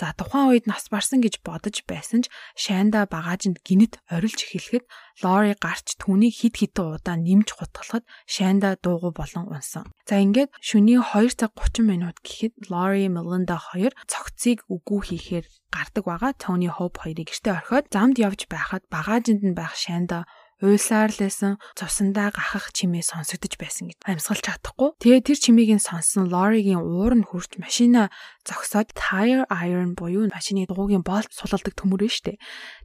[0.00, 4.88] За тухайн үед нас барсан гэж бодож байсан ч Шанда багаажинд гинэт орилж эхлэхэд
[5.20, 9.92] Лори гарч түүнийг хид хідэн удаа нэмж хутгалахад Шанда дуугүй болон унсан.
[10.08, 16.04] За ингээд шөнийн 2 цаг 30 минут гэхэд Лори Мелинда хоёр цогцыг үгүй хийхээр гардаг
[16.08, 16.32] байгаа.
[16.32, 20.24] Тони Хоп хоёрыг гэртээ орхиод замд явж байхад багаажинд нь байх Шанда
[20.60, 24.92] уйлсаар лсэн цусандаа гахах чимээ сонсогдож байсан гэж амьсгалж чадахгүй.
[25.00, 28.12] Тэгээ тэр чимээг нь сонсон Лоригийн уур нь хурж машина
[28.44, 32.36] зогсоод tire iron буюу машины дугуйгийн болт сулалдаг төмөр нь штэ.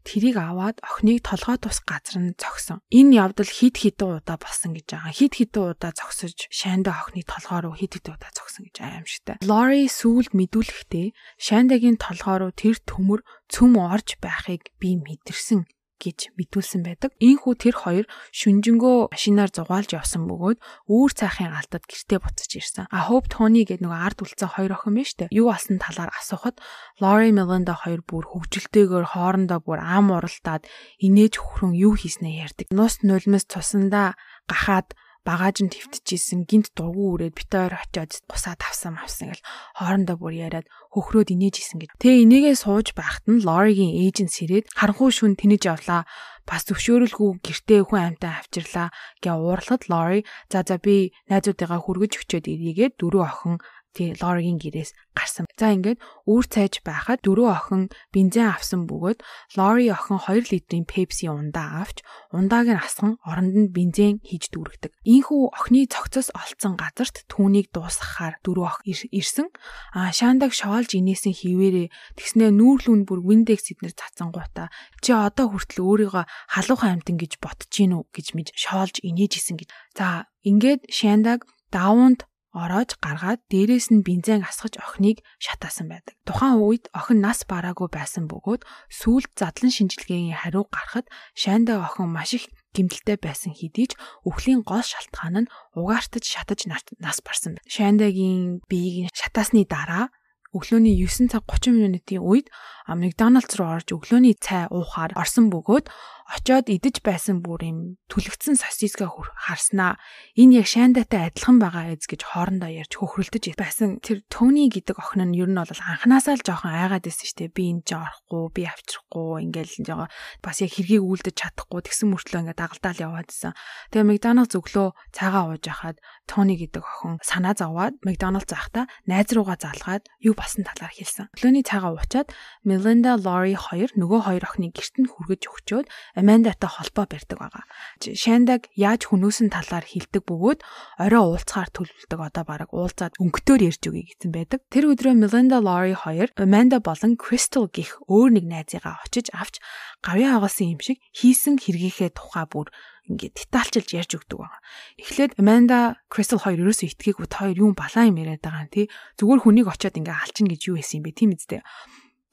[0.08, 2.80] Тэрийг аваад охиныг толгой тус газар нь зогсон.
[2.96, 5.12] Энэ явдал хид хідэн удаа болсон гэж байгаа.
[5.12, 9.36] Хид хідэн удаа зогсож Шанда охиныг толгой руу хид хідэн удаа зогсон гэж аимшигтай.
[9.44, 11.08] Лори сүүлд мэдүүлэхдээ
[11.44, 13.20] Шандагийн толгой руу тэр төмөр
[13.52, 15.68] цөм орж байхыг би мэдэрсэн
[16.00, 17.12] гэж мэдүүлсэн байдаг.
[17.20, 18.06] Ийхүү тэр хоёр
[18.36, 20.60] шүнжэнгөө машинаар зугаалж явсан бөгөөд
[20.92, 22.86] үүр цаахын алдад гэртээ буцаж ирсэн.
[22.92, 25.32] А Hope Tony гэдэг нөгөө ард үлдсэн хоёр охин байна штэ.
[25.32, 26.60] Юу болсон талаар асуухад
[27.00, 30.68] Lori Melinda хоёр бүр хөвгөлтэйгээр хоорондоо бүр ам уралтаад
[31.00, 32.68] инээж хөхрөн юу хийснээ ярьдаг.
[32.72, 34.94] Нус нулимс цусандаа гахаад
[35.26, 40.70] багааж нь твтчихсэн гинт дургу үрээд битээр очиод бусаа тавсан авсан гэл хоорондоо бүр яриад
[40.94, 41.90] хөхрөөд инээж исэн гэж.
[41.98, 46.06] Тэгээ инээгээ сууж байхад нь Лоригийн эйженс ирээд харанхуй шүн тэнэж явлаа.
[46.46, 50.22] Бас зөвшөөрөлгүй гэртээ хүн амтаа авчирлаа гэ уурлахад Лори
[50.54, 53.58] за за би найзуудыгаа хүргэж өчөөд ирийгээд дөрөв охин
[53.96, 55.48] тий Лоригийн гэрээс гарсан.
[55.56, 59.24] За ингээд үүр цайж байхад дөрөв охин бензин авсан бөгөөд
[59.56, 62.04] Лори охин 2 литрийн Pepsi ундаа авч
[62.36, 64.92] ундааг нь асган оронд нь бензин хийж дүүргдэг.
[65.08, 69.48] Ийхүү охины цогцос олцсон газарт түүнийг дуусгахаар дөрөв ох ирсэн.
[69.96, 71.88] А Шандаг шоолж инээсэн хിവэрээ
[72.20, 74.68] тэгснэ нүүрлүүн бүр Windex эднэр цацсан гута
[75.00, 79.56] чи одоо хүртэл өөрийгөө халуухан амтан гэж бодож гин үү гэж мэж шоолж инээж исэн
[79.56, 79.70] гэж.
[79.96, 86.16] За ингээд Шандаг давуунд ороож гаргаад дээрээс нь бензин асгаж охиныг шатаасан байдаг.
[86.24, 92.32] Тухайн үед охин нас бараагүй байсан бөгөөд сүүлд задлан шинжилгээний хариу гарахад Шанда охин маш
[92.40, 97.60] их гимтэлтэй байсан хэдий ч өхлийн гол шалтгаан нь угаартаж шатаж нас барсан.
[97.68, 100.08] Шандагийн биеийг шатаасны дараа
[100.56, 102.48] өглөөний 9 цаг 30 минутын үед
[102.88, 105.92] Макдоналдс руу орж өглөөний цай уухаар орсон бөгөөд
[106.26, 109.06] очоод идэж байсан бүр юм түлэгдсэн сосиска
[109.46, 110.02] харснаа
[110.34, 114.02] энэ яг шандатай адилхан байгаа эз гэж хоорондоо ярьж хөхрөлдөж байсан.
[114.02, 117.54] Тэр Тони гэдэг охин нь ер нь бол анханасаа л жоохон айгаад байсан шүү дээ.
[117.54, 120.10] Би энэ ч орохгүй, би авчрахгүй ингээл жоо
[120.42, 123.54] бас яг хэргийг үлдэж чадахгүй тэгсэн мөртлөө ингээд дагалдаал яваадсэн.
[123.94, 129.62] Тэгээ Макдоналдс өглөө цагаа ууж хахад Тони гэдэг охин санаа зовоод Макдоналдс заахта найз руугаа
[129.62, 131.30] залгаад юу басан талаар хэлсэн.
[131.38, 132.34] Өглөөний цагаа уучаад
[132.66, 137.64] Melinda Lori хоёр нөгөө хоёр охиныг гэрт нь хүргэж өгчөөд Амандатай холбоо барьдаг байгаа.
[138.00, 140.60] Шандаг яаж хүнөөсөн талаар хэлдэг бөгөөд
[141.04, 144.64] орой уулзахаар төлөвлөдөг одоо баг уулзаад өнгөтөөр ярьж өгье гэсэн байдаг.
[144.72, 149.60] Тэр өдрөө Melinda Lori хоёр Amanda болон Crystal гих өөр нэг найзыгаа очиж авч
[150.00, 152.72] гавьяа хагалсан юм шиг хийсэн хэргийнхээ тухай бүр
[153.06, 154.62] ингээд детальчилж ярьж өгдөг байгаа.
[154.98, 158.86] Эхлээд Amanda Crystal хоёр ерөөсөө итгээгүй та хоёр юм балаа юм яриад байгаа юм тий.
[159.22, 161.62] Зүгээр хүнийг очиод ингээд алчин гэж юу хийсэн юм бэ тийм үстэй.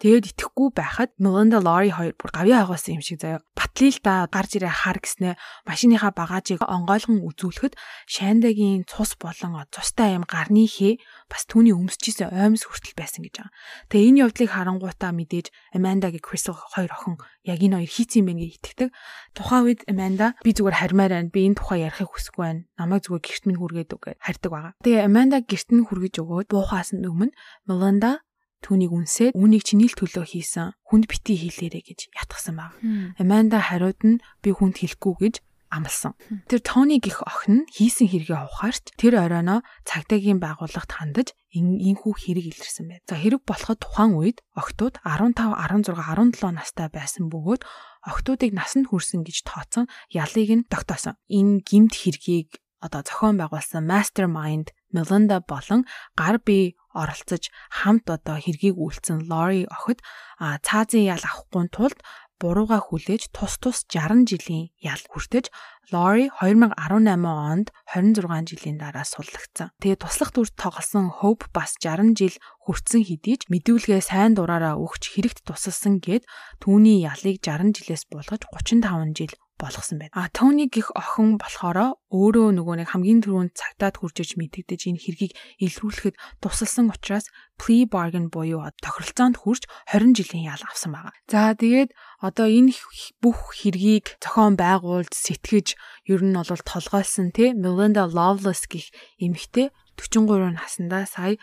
[0.03, 3.39] Тэгээд итгэхгүй байхад Melinda Lori хоёр бүр гавьяа агуулсан юм шиг заяа.
[3.55, 7.79] Батлил да гарч ирээ хар гэснэ машиныхаа багажийг онгойлгон үзүүлэхэд
[8.11, 10.99] Шандагийн цус болон цустай юм гарны хээ
[11.31, 13.55] бас түүний өмсчихсэн оймс хүртэл байсан гэж байгаа.
[13.95, 18.53] Тэгээ энэ явдлыг харангуйтаа мэдээж Amandaгийн Crystal хоёр охин яг энэ хоёр хийцэн байх гэж
[18.59, 18.91] итгэдэг.
[19.39, 21.31] Тухайн үед Amanda би зүгээр хармаар байна.
[21.31, 22.67] Би энэ тухай ярихыг хүсэхгүй байна.
[22.75, 24.75] Намайг зүгээр гэрт минь хүргээд үг гэж харьдаг байгаа.
[24.83, 27.31] Тэгээ Amanda гэрт нь хүргэж өгөөд буухаас өмнө
[27.71, 28.27] Melinda
[28.63, 32.73] түүнийг үнсээд үүнийг чиний л төлөө хийсэн хүнд бити хийлээрэ гэж ятгсан баг.
[33.19, 35.35] Аманда хариуд нь би хүнд хэлэхгүй гэж
[35.73, 36.13] амлсан.
[36.47, 42.47] Тэр Тони гих охин нь хийсэн хэрэгээ ухаарч тэр оройноо цагдаагийн байгууллагт хандаж инхүү хэрэг
[42.53, 43.05] илэрсэн байд.
[43.09, 47.65] За хэрэг болоход тухайн үед охтууд 15, 16, 17 настай байсан бөгөөд
[48.05, 51.17] охтуудыг насанд хүрсэн гэж тооцсон ялыг нь тогтоосон.
[51.33, 58.77] Энэ гимт хэргийг одоо зохион байгуулсан mastermind Melinda болон гар бие оролцож хамт одоо хэргийг
[58.77, 60.05] үйлцэн Лори охид
[60.39, 61.99] цаазын ял авахгүй тулд
[62.43, 65.47] бурууга хүлээж тус тус 60 жилийн ял хүртэж
[65.95, 69.71] Лори 2018 онд 26 жилийн дараа суллагдсан.
[69.79, 72.35] Тэгээ туслах дүрт тоглосон Hope бас 60 жил
[72.67, 76.27] хүртсэн хэдий ч мэдүүлгээ сайн дураараа өгч хэрэгт тусалсан гэд
[76.59, 80.11] түүний ялыг 60 жилээс булгаж 35 жил болгосон байна.
[80.19, 85.33] А Тони гих охин болохоор өөрөө нөгөө нэг хамгийн түрүүнд цагтаад хуржиж мэдэгдэж энэ хэргийг
[85.63, 91.15] илрүүлэхэд тусалсан учраас plea bargain буюу тохиролцоонд хүрч 20 жилийн ял авсан байгаа.
[91.31, 92.75] За тэгээд одоо энэ
[93.23, 95.79] бүх хэргийг зохион байгуулж сэтгэж
[96.11, 98.91] ер нь бол толгойлсон тий Melinda Loveless гих
[99.23, 101.39] эмэгтэй 43 наснда сая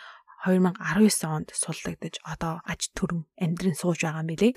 [0.45, 4.49] 2019 онд суllагдаж одоо аж төрөн амьдрын сууж байгаа юм билэ.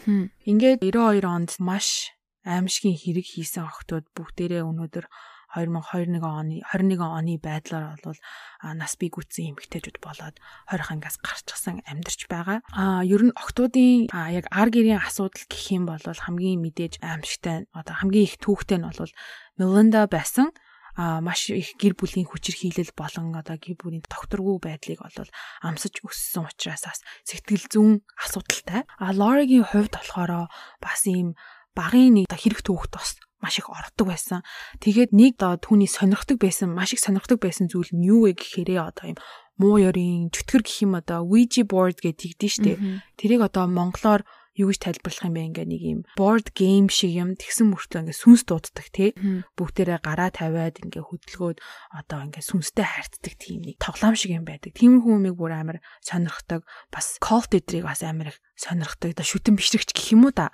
[0.46, 2.14] Ингээд 92 онд маш
[2.44, 5.06] аимшигын хэрэг хийсэн охтууд бүгдээрээ өнөөдөр
[5.52, 8.16] 2021 оны 21 оны байдлаар бол
[8.64, 10.40] нас бий гүйтсэн эмэгтэйчүүд болоод
[10.72, 12.64] 20 ангаас гарчсан амьдарч байгаа.
[12.72, 17.94] А ер нь охтуудын яг ар гэрийн асуудал гэх юм бол хамгийн мэдээж аимшигтай одоо
[18.00, 19.12] хамгийн их түүхтэй нь бол
[19.60, 20.56] Мелинда байсан
[20.96, 25.30] а маш их гэр бүлийн хүчирхийлэл болон одоо гэр бүлийн тогтворгүй байдлыг бол
[25.64, 28.84] амсаж өссөн учраас бас сэтгэл зүйн асуудалтай.
[29.00, 30.52] А Лоригийн хувьд болохоор
[30.84, 31.32] бас ийм
[31.76, 34.46] багын нэг хэрэг түүхт бас маш их ордог байсан.
[34.78, 38.78] Тэгээд нэг одоо түүний сонирхдаг байсан, маш их сонирхдаг байсан зүйл нь юу вэ гэхээрээ
[38.78, 39.18] одоо ийм
[39.58, 42.72] муу ёрийн чөтгөр гэх юм одоо Ouija board гэдэг тэгдэж штэ.
[43.18, 44.22] Тэрийг одоо монголоор
[44.54, 48.20] юу гэж тайлбарлах юм бэ ингээ нэг юм board game шиг юм тэгсэн мөртөө ингээ
[48.20, 49.16] сүнс дууддаг тий
[49.56, 51.58] бүгдээрээ гараа тавиад ингээ хөдөлгөөд
[51.96, 54.76] одоо ингээ сүнстэй хайрцдаг тийм нэг тоглоом шиг юм байдаг.
[54.76, 56.68] Тиймэрхүү юмыг бүр амар сонирхдаг.
[56.92, 60.52] Бас cult эдрийг бас амар их сонирхдаг да шүтэн бишрэгч гэх юм уу да.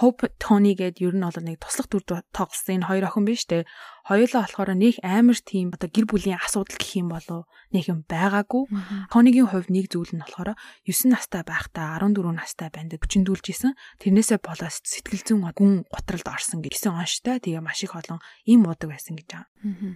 [0.00, 3.66] Hope Tony гээд ер нь бол нэг туслах дүр тоглосон энэ хоёр охин биш үү?
[4.02, 8.66] Хоёулаа болохоор нэг амар тийм одоо гэр бүлийн асуудал гэх юм болов нэг юм байгаагүй.
[9.14, 13.78] Тонигийн хувьд нэг зүйл нь болохоор 9 настай байхдаа 14 настай байндаа хүчндүүлж исэн.
[14.02, 17.38] Тэрнээсээ болоод сэтгэл зүйн гүн готролд орсон гэсэн онштой.
[17.38, 19.46] Тэгээ маш их олон им удаг байсан гэж байгаа.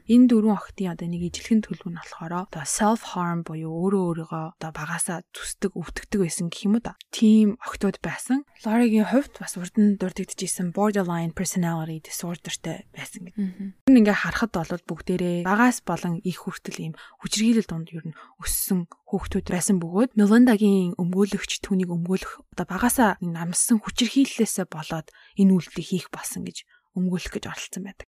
[0.06, 4.44] Энэ дөрвөн охтын одоо нэг ижилхэн төлөв нь болохоор одоо self harm буюу өөрөө өөрийгөө
[4.54, 6.94] одоо багасаа зүсдэг, өвтгдөг байсан гэх юм уу да.
[7.11, 8.49] Тийм охтууд байсан.
[8.64, 13.90] Лоригийн хувьд бас урд нь дурддагчсэн borderline personality disorderтэй байсан гэдэг.
[13.90, 18.88] Энэ ингээ харахад бол бүгдээрээ багаас болон их хүртэл ийм хүчрхийлэл донд ер нь өссөн
[19.12, 26.09] хүүхдүүд байсан бөгөөд Меландагийн өмгөөлөгч түүнийг өмгөөлөх одоо багасаа намссан хүчрхийллээсээ болоод энэ үйлдэлийг хийх
[26.09, 26.64] болсон гэж
[26.96, 28.09] өмгөөлөх гэж оролцсон байдаг.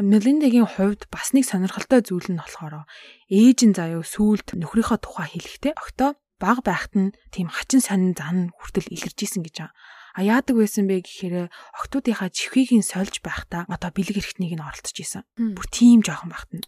[0.00, 2.88] Мелиндагийн хувьд бас нэг сонирхолтой зүйл нь болохоор
[3.28, 8.52] ээж нь заяо сүулт нөхрийнхөө тухай хэлэхдээ октоо баг байхад нь тийм хачин сонин зан
[8.56, 9.72] хүртэл илэрж исэн гэж.
[10.16, 14.96] А яадаг байсан бэ гэхээр октоодынхаа чихвийг нь сольж байхдаа одоо бэлэг эрхтнийг нь оролцож
[14.96, 15.24] исэн.
[15.36, 16.64] Бүр тийм жоохон байхад нь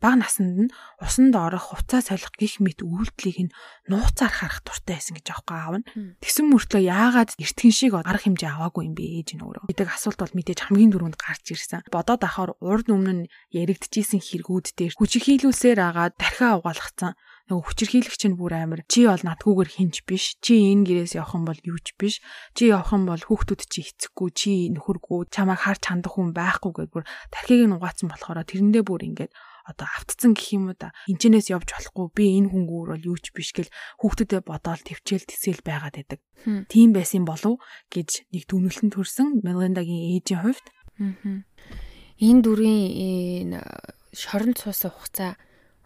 [0.00, 5.14] баг насанд нь усанд орох, хувцас солих гих мэт үйлдэлийг нь нууцаар харах дуртай байсан
[5.20, 5.86] гэж аахгүй аав нь.
[6.24, 9.68] Тэгсэн мөртлөө яагаад эртхэн шиг арга хэмжээ аваагүй юм бэ ээж нь өөрөө.
[9.68, 11.84] Гэдэг асуулт бол мэдээж хамгийн дөрөнд гарч ирсэн.
[11.92, 17.12] Бодоод ахаар урд өмнө нь яригдчихсэн хэрэгүүд дээр хүчирхийлүүлсээр агаад дахиад угаалгацсан
[17.50, 21.44] нөгөө хүчирхийлэгч нь бүр амар чи бол надгүйгээр хинж биш чи энэ гэрээс явах юм
[21.50, 22.22] бол юуч биш
[22.54, 26.94] чи явах юм бол хүүхдүүд чи эцэггүй чи нөхөргүй чамайг харж хандах хүн байхгүй гэдээ
[26.94, 29.34] бүр тархийг нь угаацсан болохоор тэрэндээ бүр ингээд
[29.66, 33.50] одоо автцсан гэх юм уу да энчнээс явж болохгүй би энэ хөнгөөр бол юуч биш
[33.50, 36.20] гэл хүүхдүүдэд бодоол төвчээл тэсэл байгаад байдаг.
[36.70, 37.58] Тийм байсан болов
[37.90, 40.66] гэж нэг дүнэлтэн төрсэн Мелиндагийн ээжийн хувьд.
[42.20, 43.58] Энэ дүрийн
[44.14, 45.32] шоронд суусан хугацаа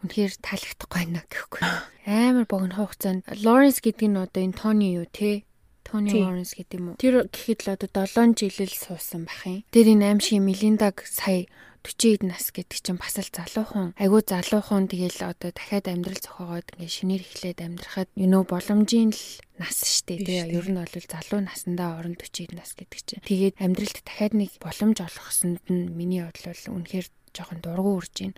[0.04, 1.62] үнэхээр таалагдахгүй байна гэхгүй.
[2.04, 5.48] Амар богино хугацаанд Лоренс гэдэг нь одоо энэ Тони юу те
[5.80, 7.00] Тони Лоренс гэдэг юм уу?
[7.00, 9.64] Тэр гэхэд л одоо 7 жил л суусан бах юм.
[9.72, 11.48] Тэр энэ аим шиг Мелиндаг сая
[11.84, 13.92] 40 нас гэдэг чинь бас л залуухан.
[14.00, 19.24] Айгуу залуухан тэгэл одоо дахиад амьдрал зохиогоод ингээ шинээр эхлээд амьдрахад you know боломжийн л
[19.60, 20.48] нас штэ тий.
[20.48, 23.24] Ер нь бол залуу насандаа орон 40 нас гэдэг чинь.
[23.28, 28.36] Тэгээд амьдралд дахиад нэг боломж олгохсонд нь миний бодлол үнэхээр жоохон дургу үрж байна.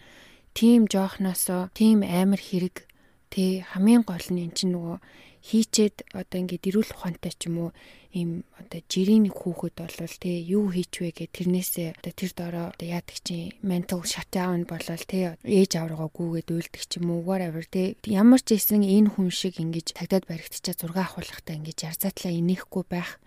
[0.56, 2.88] Тим жоохносоо тим амар хэрэг
[3.28, 4.96] тий хамгийн гол нь эн чинь нөгөө
[5.44, 7.70] хийчээд одоо ингээд эрүүл ухаантай ч юм уу
[8.16, 13.18] ийм одоо жирийн хүүхэд болвол тий юу хийчвэ гэх тэрнээсээ одоо тэр дороо одоо яадаг
[13.20, 18.40] чинь mental shutdown болвол тий ээж аврагаа гүгээд үйлдэг ч юм уу whatever тий ямар
[18.40, 23.20] ч исэн энэ хүн шиг ингэж тагтаад баригдчаа зураг авахлахтаа ингэж ярзаатлаа инехгүй байх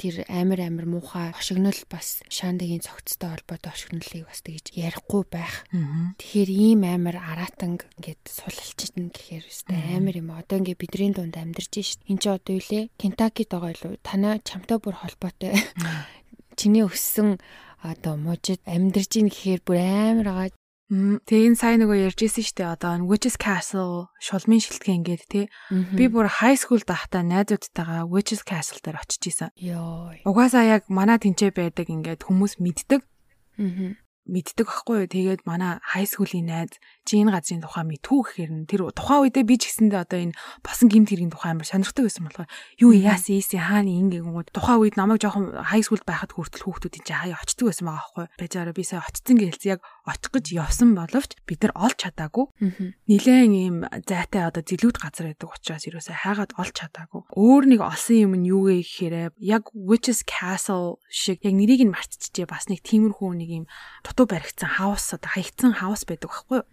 [0.00, 5.68] тэр амар амар муухай хошигнол бас шаандагийн цогцтой холбоотой хошигнолыг бас тэгж ярихгүй байх.
[6.16, 10.32] Тэгэхээр ийм амар аратанг ингээд сулалчна гэхээр өстэй амар юм.
[10.32, 12.00] Одоо ингээд бидний дунд амьдарч шít.
[12.08, 12.88] Энд чи одоо юу лээ?
[12.96, 14.00] Кентакид байгаа юу?
[14.00, 15.52] Танаа чамтай бүр холбоотой.
[16.56, 17.36] Чиний өссөн
[17.84, 20.59] одоо мужид амьдарч ийн гэхээр бүр амар байгаа
[20.90, 22.74] Тэгээ энэ сайн нөгөө ярьжсэн шүү дээ.
[22.74, 25.46] Одоо Witches Castle шулмын шилтгэн ингээд тий.
[25.94, 29.54] Би бүр high school дахтаа найзуудтайгаа Witches Castle дээр очиж исэн.
[29.54, 30.18] Йоо.
[30.26, 33.06] Угаасаа яг манай тэнцээ байдаг ингээд хүмүүс мэддэг.
[34.26, 35.10] мэддэг байхгүй юу.
[35.14, 36.74] Тэгээд манай high school-ийн найз
[37.10, 40.38] чи энэ газрын тухай мэдхүү гэхээр нь тэр тухайн үедээ би ч гэсэндээ одоо энэ
[40.62, 42.46] босон гимт хэргийн тухай амар сонирхдаг байсан болохоор
[42.78, 47.10] юу яасан ийсэ хаана ингээгэн тухайн үед намайг жоохон high school байхад хүртэл хүүхдүүдийн чи
[47.10, 48.26] хаяа очдөг байсан байгаа байхгүй.
[48.38, 52.46] Бажаараа би сая очсон гэлц яг очих гэж явсан боловч бид нар олж чадаагүй.
[53.10, 53.76] Нилээн ийм
[54.06, 57.22] зайтай одоо зилүүд газар байдаг учраас ерөөсөө хайгаад олж чадаагүй.
[57.34, 61.94] Өөр нэг олсон юм нь юу вэ гэхээр яг Witches Castle шиг яг нэрийг нь
[61.94, 63.64] мартчихжээ бас нэг тиймэрхүү нэг ийм
[64.06, 66.66] дутуу баригдсан хаус одоо хаягдсан хаус байдаг байхгүй юу.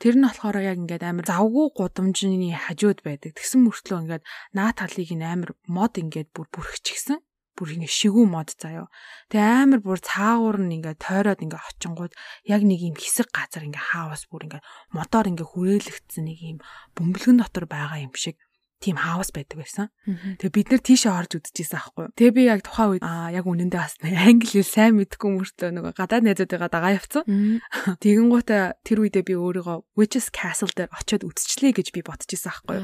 [0.00, 3.36] Тэр нь болохоор яг ингээд амар завгүй гудамжны хажууд байдаг.
[3.36, 4.24] Тэгсэн мөртлөө ингээд
[4.56, 7.18] наа талыг нь амар мод ингээд бүр бүрхчихсэн
[7.54, 8.90] бүр ингэ шигүү мод заяо.
[9.30, 12.12] Тэгээ амар бүр цаагуур нь ингээ тойроод ингээ очингууд
[12.50, 16.58] яг нэг юм хэсэг газар ингээ хаавас бүр ингээ мотор ингээ хүрээлэгдсэн нэг юм
[16.98, 18.42] бөмбөлгөн дотор байгаа юм шиг
[18.84, 19.88] тийм хаус байдаг байсан.
[20.04, 22.06] Тэгээ бид нэр тийшээ орж үдчихсэн аахгүй.
[22.20, 25.92] Тэгээ би яг тухайн үед аа яг үнэндээ бас англи хэл сайн мэдгүй мөртөө нөгөө
[25.96, 27.24] гадаад найзуудыгаа дагаа явцсан.
[28.04, 32.78] Тэгэн гутаа тэр үедээ би өөрийгөө Witches Castle дээр очиод үдчихлээ гэж би бодчихсон аахгүй.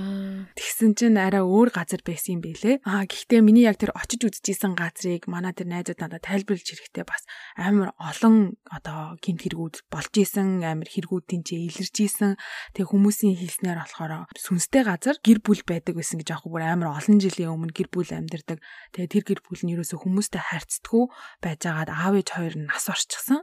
[0.56, 2.80] Тэгсэн чинь арай өөр газар байсан юм бэлээ.
[2.88, 7.28] Аа гэхдээ миний яг тэр очиж үдчихсэн газрыг манай тэр найзууд надад тайлбарлаж ирэхдээ бас
[7.60, 12.32] амар олон одоо гинт хэрэгүүд болж исэн амар хэрэгүүд тэнцээ илэрж исэн.
[12.72, 16.88] Тэг хүмүүсийн хэлснээр болохоор сүнстэй газар гэр бүл байдаг байдаг байсан гэж аахгүй бүр амар
[16.94, 18.58] олон жилийн өмнө гэр бүл амьдардаг.
[18.94, 21.04] Тэгээ тэр гэр бүл нь ерөөсөө хүмүүстэй харьцдаггүй
[21.42, 23.42] байжгаад аав ээж хоёр нь нас орчихсон.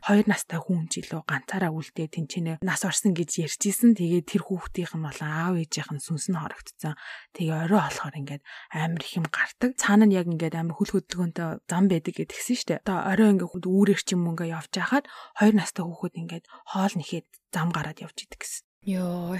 [0.00, 3.92] Хоёр настай хүн ч илүү ганцаараа үлдээ тэнчэнэ нас орсон гэж ярьжсэн.
[3.92, 6.96] Тэгээ тэр хүүхдийнх нь болон аав ээжийнх нь сүнс нь хорогдсон.
[7.36, 9.70] Тэгээ орой болохоор ингээд амар их юм гардаг.
[9.76, 12.80] Цаана нь яг ингээд амар хүл хөдөлгөөнтэй зам байдаг гэдгсэн штэ.
[12.88, 15.04] Одоо орой ингээд үүрэг ч юм ингээ явж хахад
[15.36, 18.64] хоёр настай хүүхэд ингээд хоол нэхэд зам гараад явж идэг гэсэн.
[18.82, 19.36] Йоо.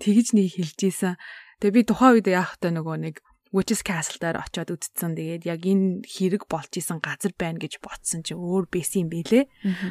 [0.00, 1.20] Тэгж нэг хэлжсэн.
[1.60, 3.16] Тэгээ би тухайн үед яах вэ нөгөө нэг
[3.50, 5.18] Witches Castle дээр очиод үдцсэн.
[5.18, 9.44] Тэгээд яг энэ хэрэг болж исэн газар байна гэж ботсон чи өөр байсан юм бэлээ.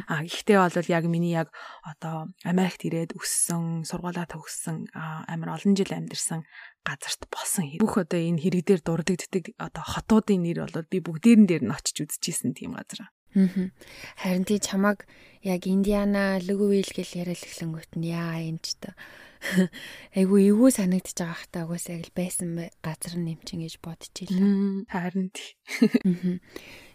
[0.08, 1.52] А гэхдээ бол яг миний яг
[1.84, 6.48] одоо Америкт ирээд өссөн, сургуулаа төгссөн, амар олон жил амьдэрсэн
[6.88, 7.84] газарт болсон хэрэг.
[7.84, 12.08] Бүх одоо энэ хэрэг дээр дурддагддаг одоо хотуудын нэр бол би бүгдээрэн дээр нь очиж
[12.08, 13.12] үзчихсэн тийм газар.
[13.36, 15.04] Харин тий чамаг
[15.44, 18.96] яг Индиана Лүгвил гэл яриад эхлэнгүүт нь яа энэ ч та
[20.20, 22.50] айгу эвгүй санагдчих байгаа хта угаасаа яг л байсан
[22.84, 24.84] газар нэмчин гэж бодчихлаа.
[24.92, 25.56] Харин тий.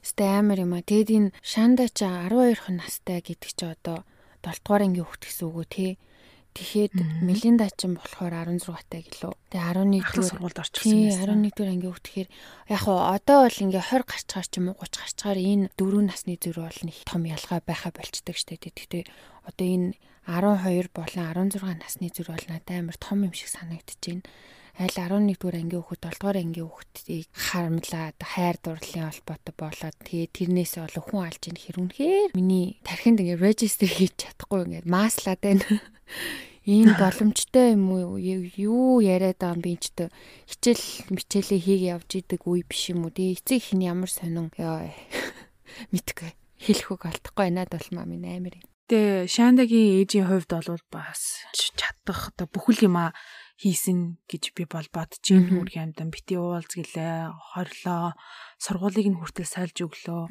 [0.05, 0.85] Стэ амар юм а.
[0.85, 4.05] Тэгэд энэ Шанда ч 12 хон настай гэдэг чи одоо
[4.45, 5.89] 7 дугаар ангийн хүүхд гэсэн үг үү те.
[6.55, 6.95] Тэгэхэд
[7.27, 9.35] Мелинда ч болохоор 16 таг гэлөө.
[9.51, 11.51] Тэгээ 11 дугаар сургуульд орчихсон юм.
[11.51, 12.31] 11 дугаар ангийн хүүхд тэгэхээр
[12.71, 16.39] яг хуу одоо бол ингээ 20 гарчгаар ч юм уу 30 гарчгаар энэ дөрөв насны
[16.39, 18.55] зүр бол нэг том ялгаа байха болчдөг штэ.
[18.71, 19.03] Тэгтээ
[19.49, 19.95] одоо энэ
[20.27, 24.25] 12 болон 16 насны зүр бол надад амар том юм шиг санагдаж байна.
[24.75, 30.29] Айл 11 дугаар ангийн хүүхэд 7 дугаар ангийн хүүхдийг харамлаад хайр дурлалын холбоотой болоод тэгээ
[30.35, 35.41] тэрнээсээ олон хүн алж ийн хэр үнэхээр миний тархинд ингээ регистр хийж чадахгүй ингээ маслаад
[35.45, 35.63] байна.
[36.67, 38.19] Ийм боломжтой юм уу?
[38.19, 40.11] Юу яриад байгаа юм би ч тэ
[40.51, 43.15] хичээл мичээлээ хийгээ явж идэг үе биш юм уу?
[43.15, 44.91] Тэгээ эцэг хин ямар сонин яа
[45.93, 46.33] мэдгүй
[46.65, 48.74] хэлэх үг алдахгүй надад бол маа минь амар юм.
[48.85, 53.17] Гэтэ Шандагийн ээжийн хувьд бол бас чадах одоо бүхэл юма
[53.57, 58.13] хийсэн гэж би бол бодож юм хүрх амдан бити уулз гэлээ хорлоо
[58.61, 60.23] сургуулийг нь хүртэл сольж өглөө.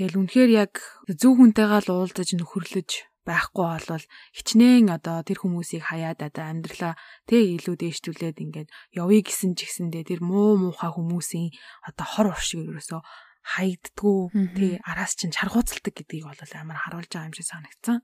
[0.00, 2.90] Тэгэл үнэхээр яг зөв хүнтэйгээ л уулзаж нөхөрлөж
[3.28, 4.04] байхгүй болвол
[4.36, 6.94] хичнээн одоо тэр хүмүүсийг хаяад одоо амьдралаа
[7.28, 11.48] тэг илүү дээштүүлээд ингээд явъя гэсэн ч гэсэндээ тэр муу муухай хүмүүсийн
[11.88, 13.00] одоо хор уршиг ерөөсөө
[13.44, 14.20] хаягддгүү
[14.56, 17.98] тий араас чинь чаргууцалдаг гэдгийг бол амар харуулж байгаа юм шиг санагдсан.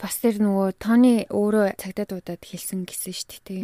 [0.00, 3.60] Бас тэр нөгөө тооны өөрөө цагдаа дуудаад хэлсэн гэсэн шүү дээ тий.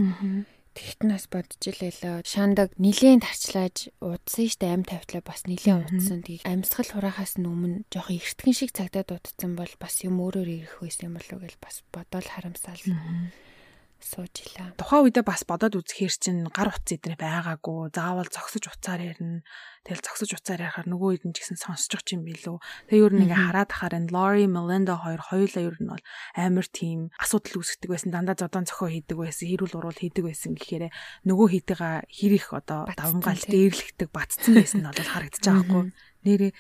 [0.79, 6.23] Тэгтнээс бодож илээ шандаг нилийн тарчлааж удсан штэ ам тавтлаа бас нилийн удсан.
[6.23, 11.11] Тийг амьсгал хураахаас өмнө жоох эртгэн шиг цагдаа дуудсан бол бас юм өөрөөр ирэх байсан
[11.11, 12.79] юм болов уу гэж бас бодоол харамсаал
[13.99, 14.75] сууж илаа.
[14.79, 17.91] Тухайн үедээ бас бодоод үзэхээр чинь гар утас эднэ байгаагүй.
[17.91, 19.43] Заавал зогсож уцаар ярина.
[19.83, 22.57] Тэгэл зогсож уцаар ярахаар нөгөө хэд нь ч гэсэн сонсож юм билүү.
[22.89, 26.05] Тэгээ ер нь ингээ хараад ахаар энэ Lori Melinda хоёр хоёулаа ер нь бол
[26.39, 28.11] амар тийм асуудал үүсгдэг байсан.
[28.15, 29.51] Дандаа зодон цохоо хийдэг байсан.
[29.51, 30.95] Хэрүүл урал хийдэг байсан гэхээр
[31.27, 35.87] нөгөө хийдгээ хэр их одоо давмгаал дээрлэгдэг батцсан байсан нь бол харагдаж байгаа хгүй
[36.27, 36.53] нэрээ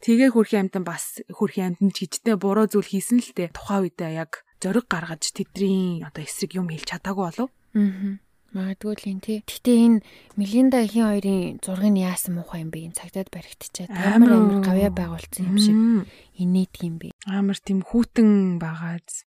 [0.00, 4.12] тэгээ хөрхийн амтан бас хөрхийн амтан ч гिचтэй буруу зүйл хийсэн л дээ тухайн үедээ
[4.16, 7.50] яг зориг гаргаж тэдний одоо эсрэг юм хэлж чадаагүй болов.
[7.74, 8.22] Аа.
[8.52, 9.40] Магадгүй л юм тий.
[9.48, 10.04] Гэтэ энэ
[10.36, 12.92] Мелинда ихийн хоёрын зургийг яасан муухай юм бэ?
[12.92, 15.76] Энэ цагдаад баригдчихад амар амар гавья байгуулсан юм шиг
[16.36, 17.16] инээд юм бэ.
[17.24, 19.24] Амар тийм хүүтэн байгааз.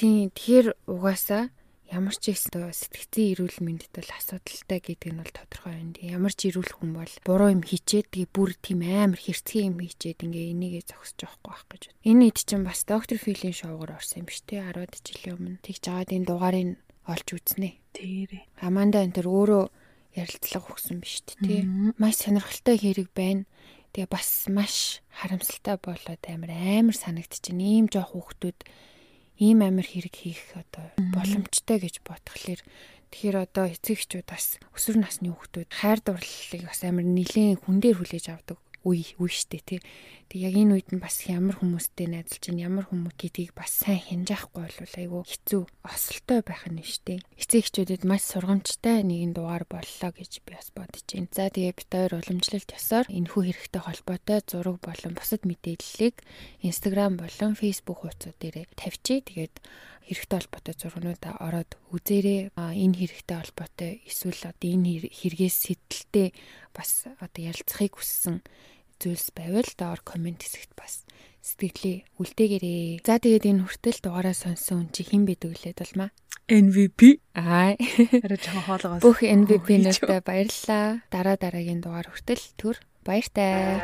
[0.00, 1.52] Тийм тэгэхээр угаасаа
[1.92, 5.94] ямар ч ихсэн сэтгцэн эрүүл мэндэд бол асуудалтай гэдэг нь бол тодорхой байна.
[6.02, 10.26] Ямар ч эрүүл хүн бол буруу юм хийчээд тэгээ бүр тийм амар хэрцгий юм хийчээд
[10.26, 11.82] ингээ энийгээ зогсож явахгүй байх гэж.
[12.02, 14.58] Энэ ид чинь бас доктор Филийн шоугаар орсон юм биш үү?
[14.58, 15.62] 10 жилийн өмнө.
[15.62, 16.68] Тэгж жагаад энэ дугаарыг
[17.06, 17.70] олж үзнэ.
[17.94, 18.38] Тэрэ.
[18.58, 19.64] Аманда энэ төр өөрөө
[20.18, 21.62] ярилцлага өгсөн биш тий.
[22.02, 23.46] Маш сонирхолтой хэрэг байна.
[23.94, 27.56] Тэгээ бас маш харамсалтай болоод амар амар санагдчихэв.
[27.56, 28.58] Ийм жоох хүүхдүүд
[29.36, 32.60] ийм амар хэрэг хийх одоо боломжтой гэж бодхолэр
[33.12, 37.96] тэгэхээр одоо эцэг эхчүүд бас өсвөр насны хүүхдүүд хайр дурлалыг бас амар нэлээд хүн дээр
[38.00, 39.80] хүлээж авдаг үе үе штэ тий.
[40.30, 43.98] Тэг яг энэ үед нь бас ямар хүмүүстэй найзалж чинь ямар хүмүүс гэдгийг бас сайн
[43.98, 47.22] хинжаахгүй бол айгүй хэцүү осолтой байх нь штэ.
[47.34, 51.30] Эцэг эхчүүдэд маш сургамжтай нэгэн дугаар боллоо гэж би бас бодож байна.
[51.34, 56.16] За тэгээ бид хоёр уламжлалт ёсоор энэхүү хэрэгтэй холбоотой зураг болон бусад мэдээллийг
[56.62, 59.30] Instagram болон Facebook хуудасууд дээр тавьчих.
[59.30, 59.54] Тэгээд
[60.06, 62.54] хэрэгтэй холбоотой зургнуудаа ороод үзээрэй.
[62.54, 66.30] Энэ хэрэгтэй холбоотой эсвэл одоо энэ хэрэгээс сэтэлтэй
[66.70, 68.38] бас одоо ярилцахыг хүссэн
[69.00, 71.06] зүйлс байвал доор комент хэсэгт бас
[71.46, 73.06] сэтгэлээ үлдээгээрэй.
[73.06, 76.10] За тэгээд энэ хүртэл дугаараа сонсон хүн чи хэн бидэг лээд болмаа?
[76.50, 77.22] MVP.
[77.38, 77.74] Аа.
[78.22, 79.02] Арай жоохон хоолоогоос.
[79.02, 81.02] Бүх MVP-нүүдэд баярлалаа.
[81.10, 82.76] Дараа дараагийн дугаар хүртэл түр
[83.06, 83.82] баяртай.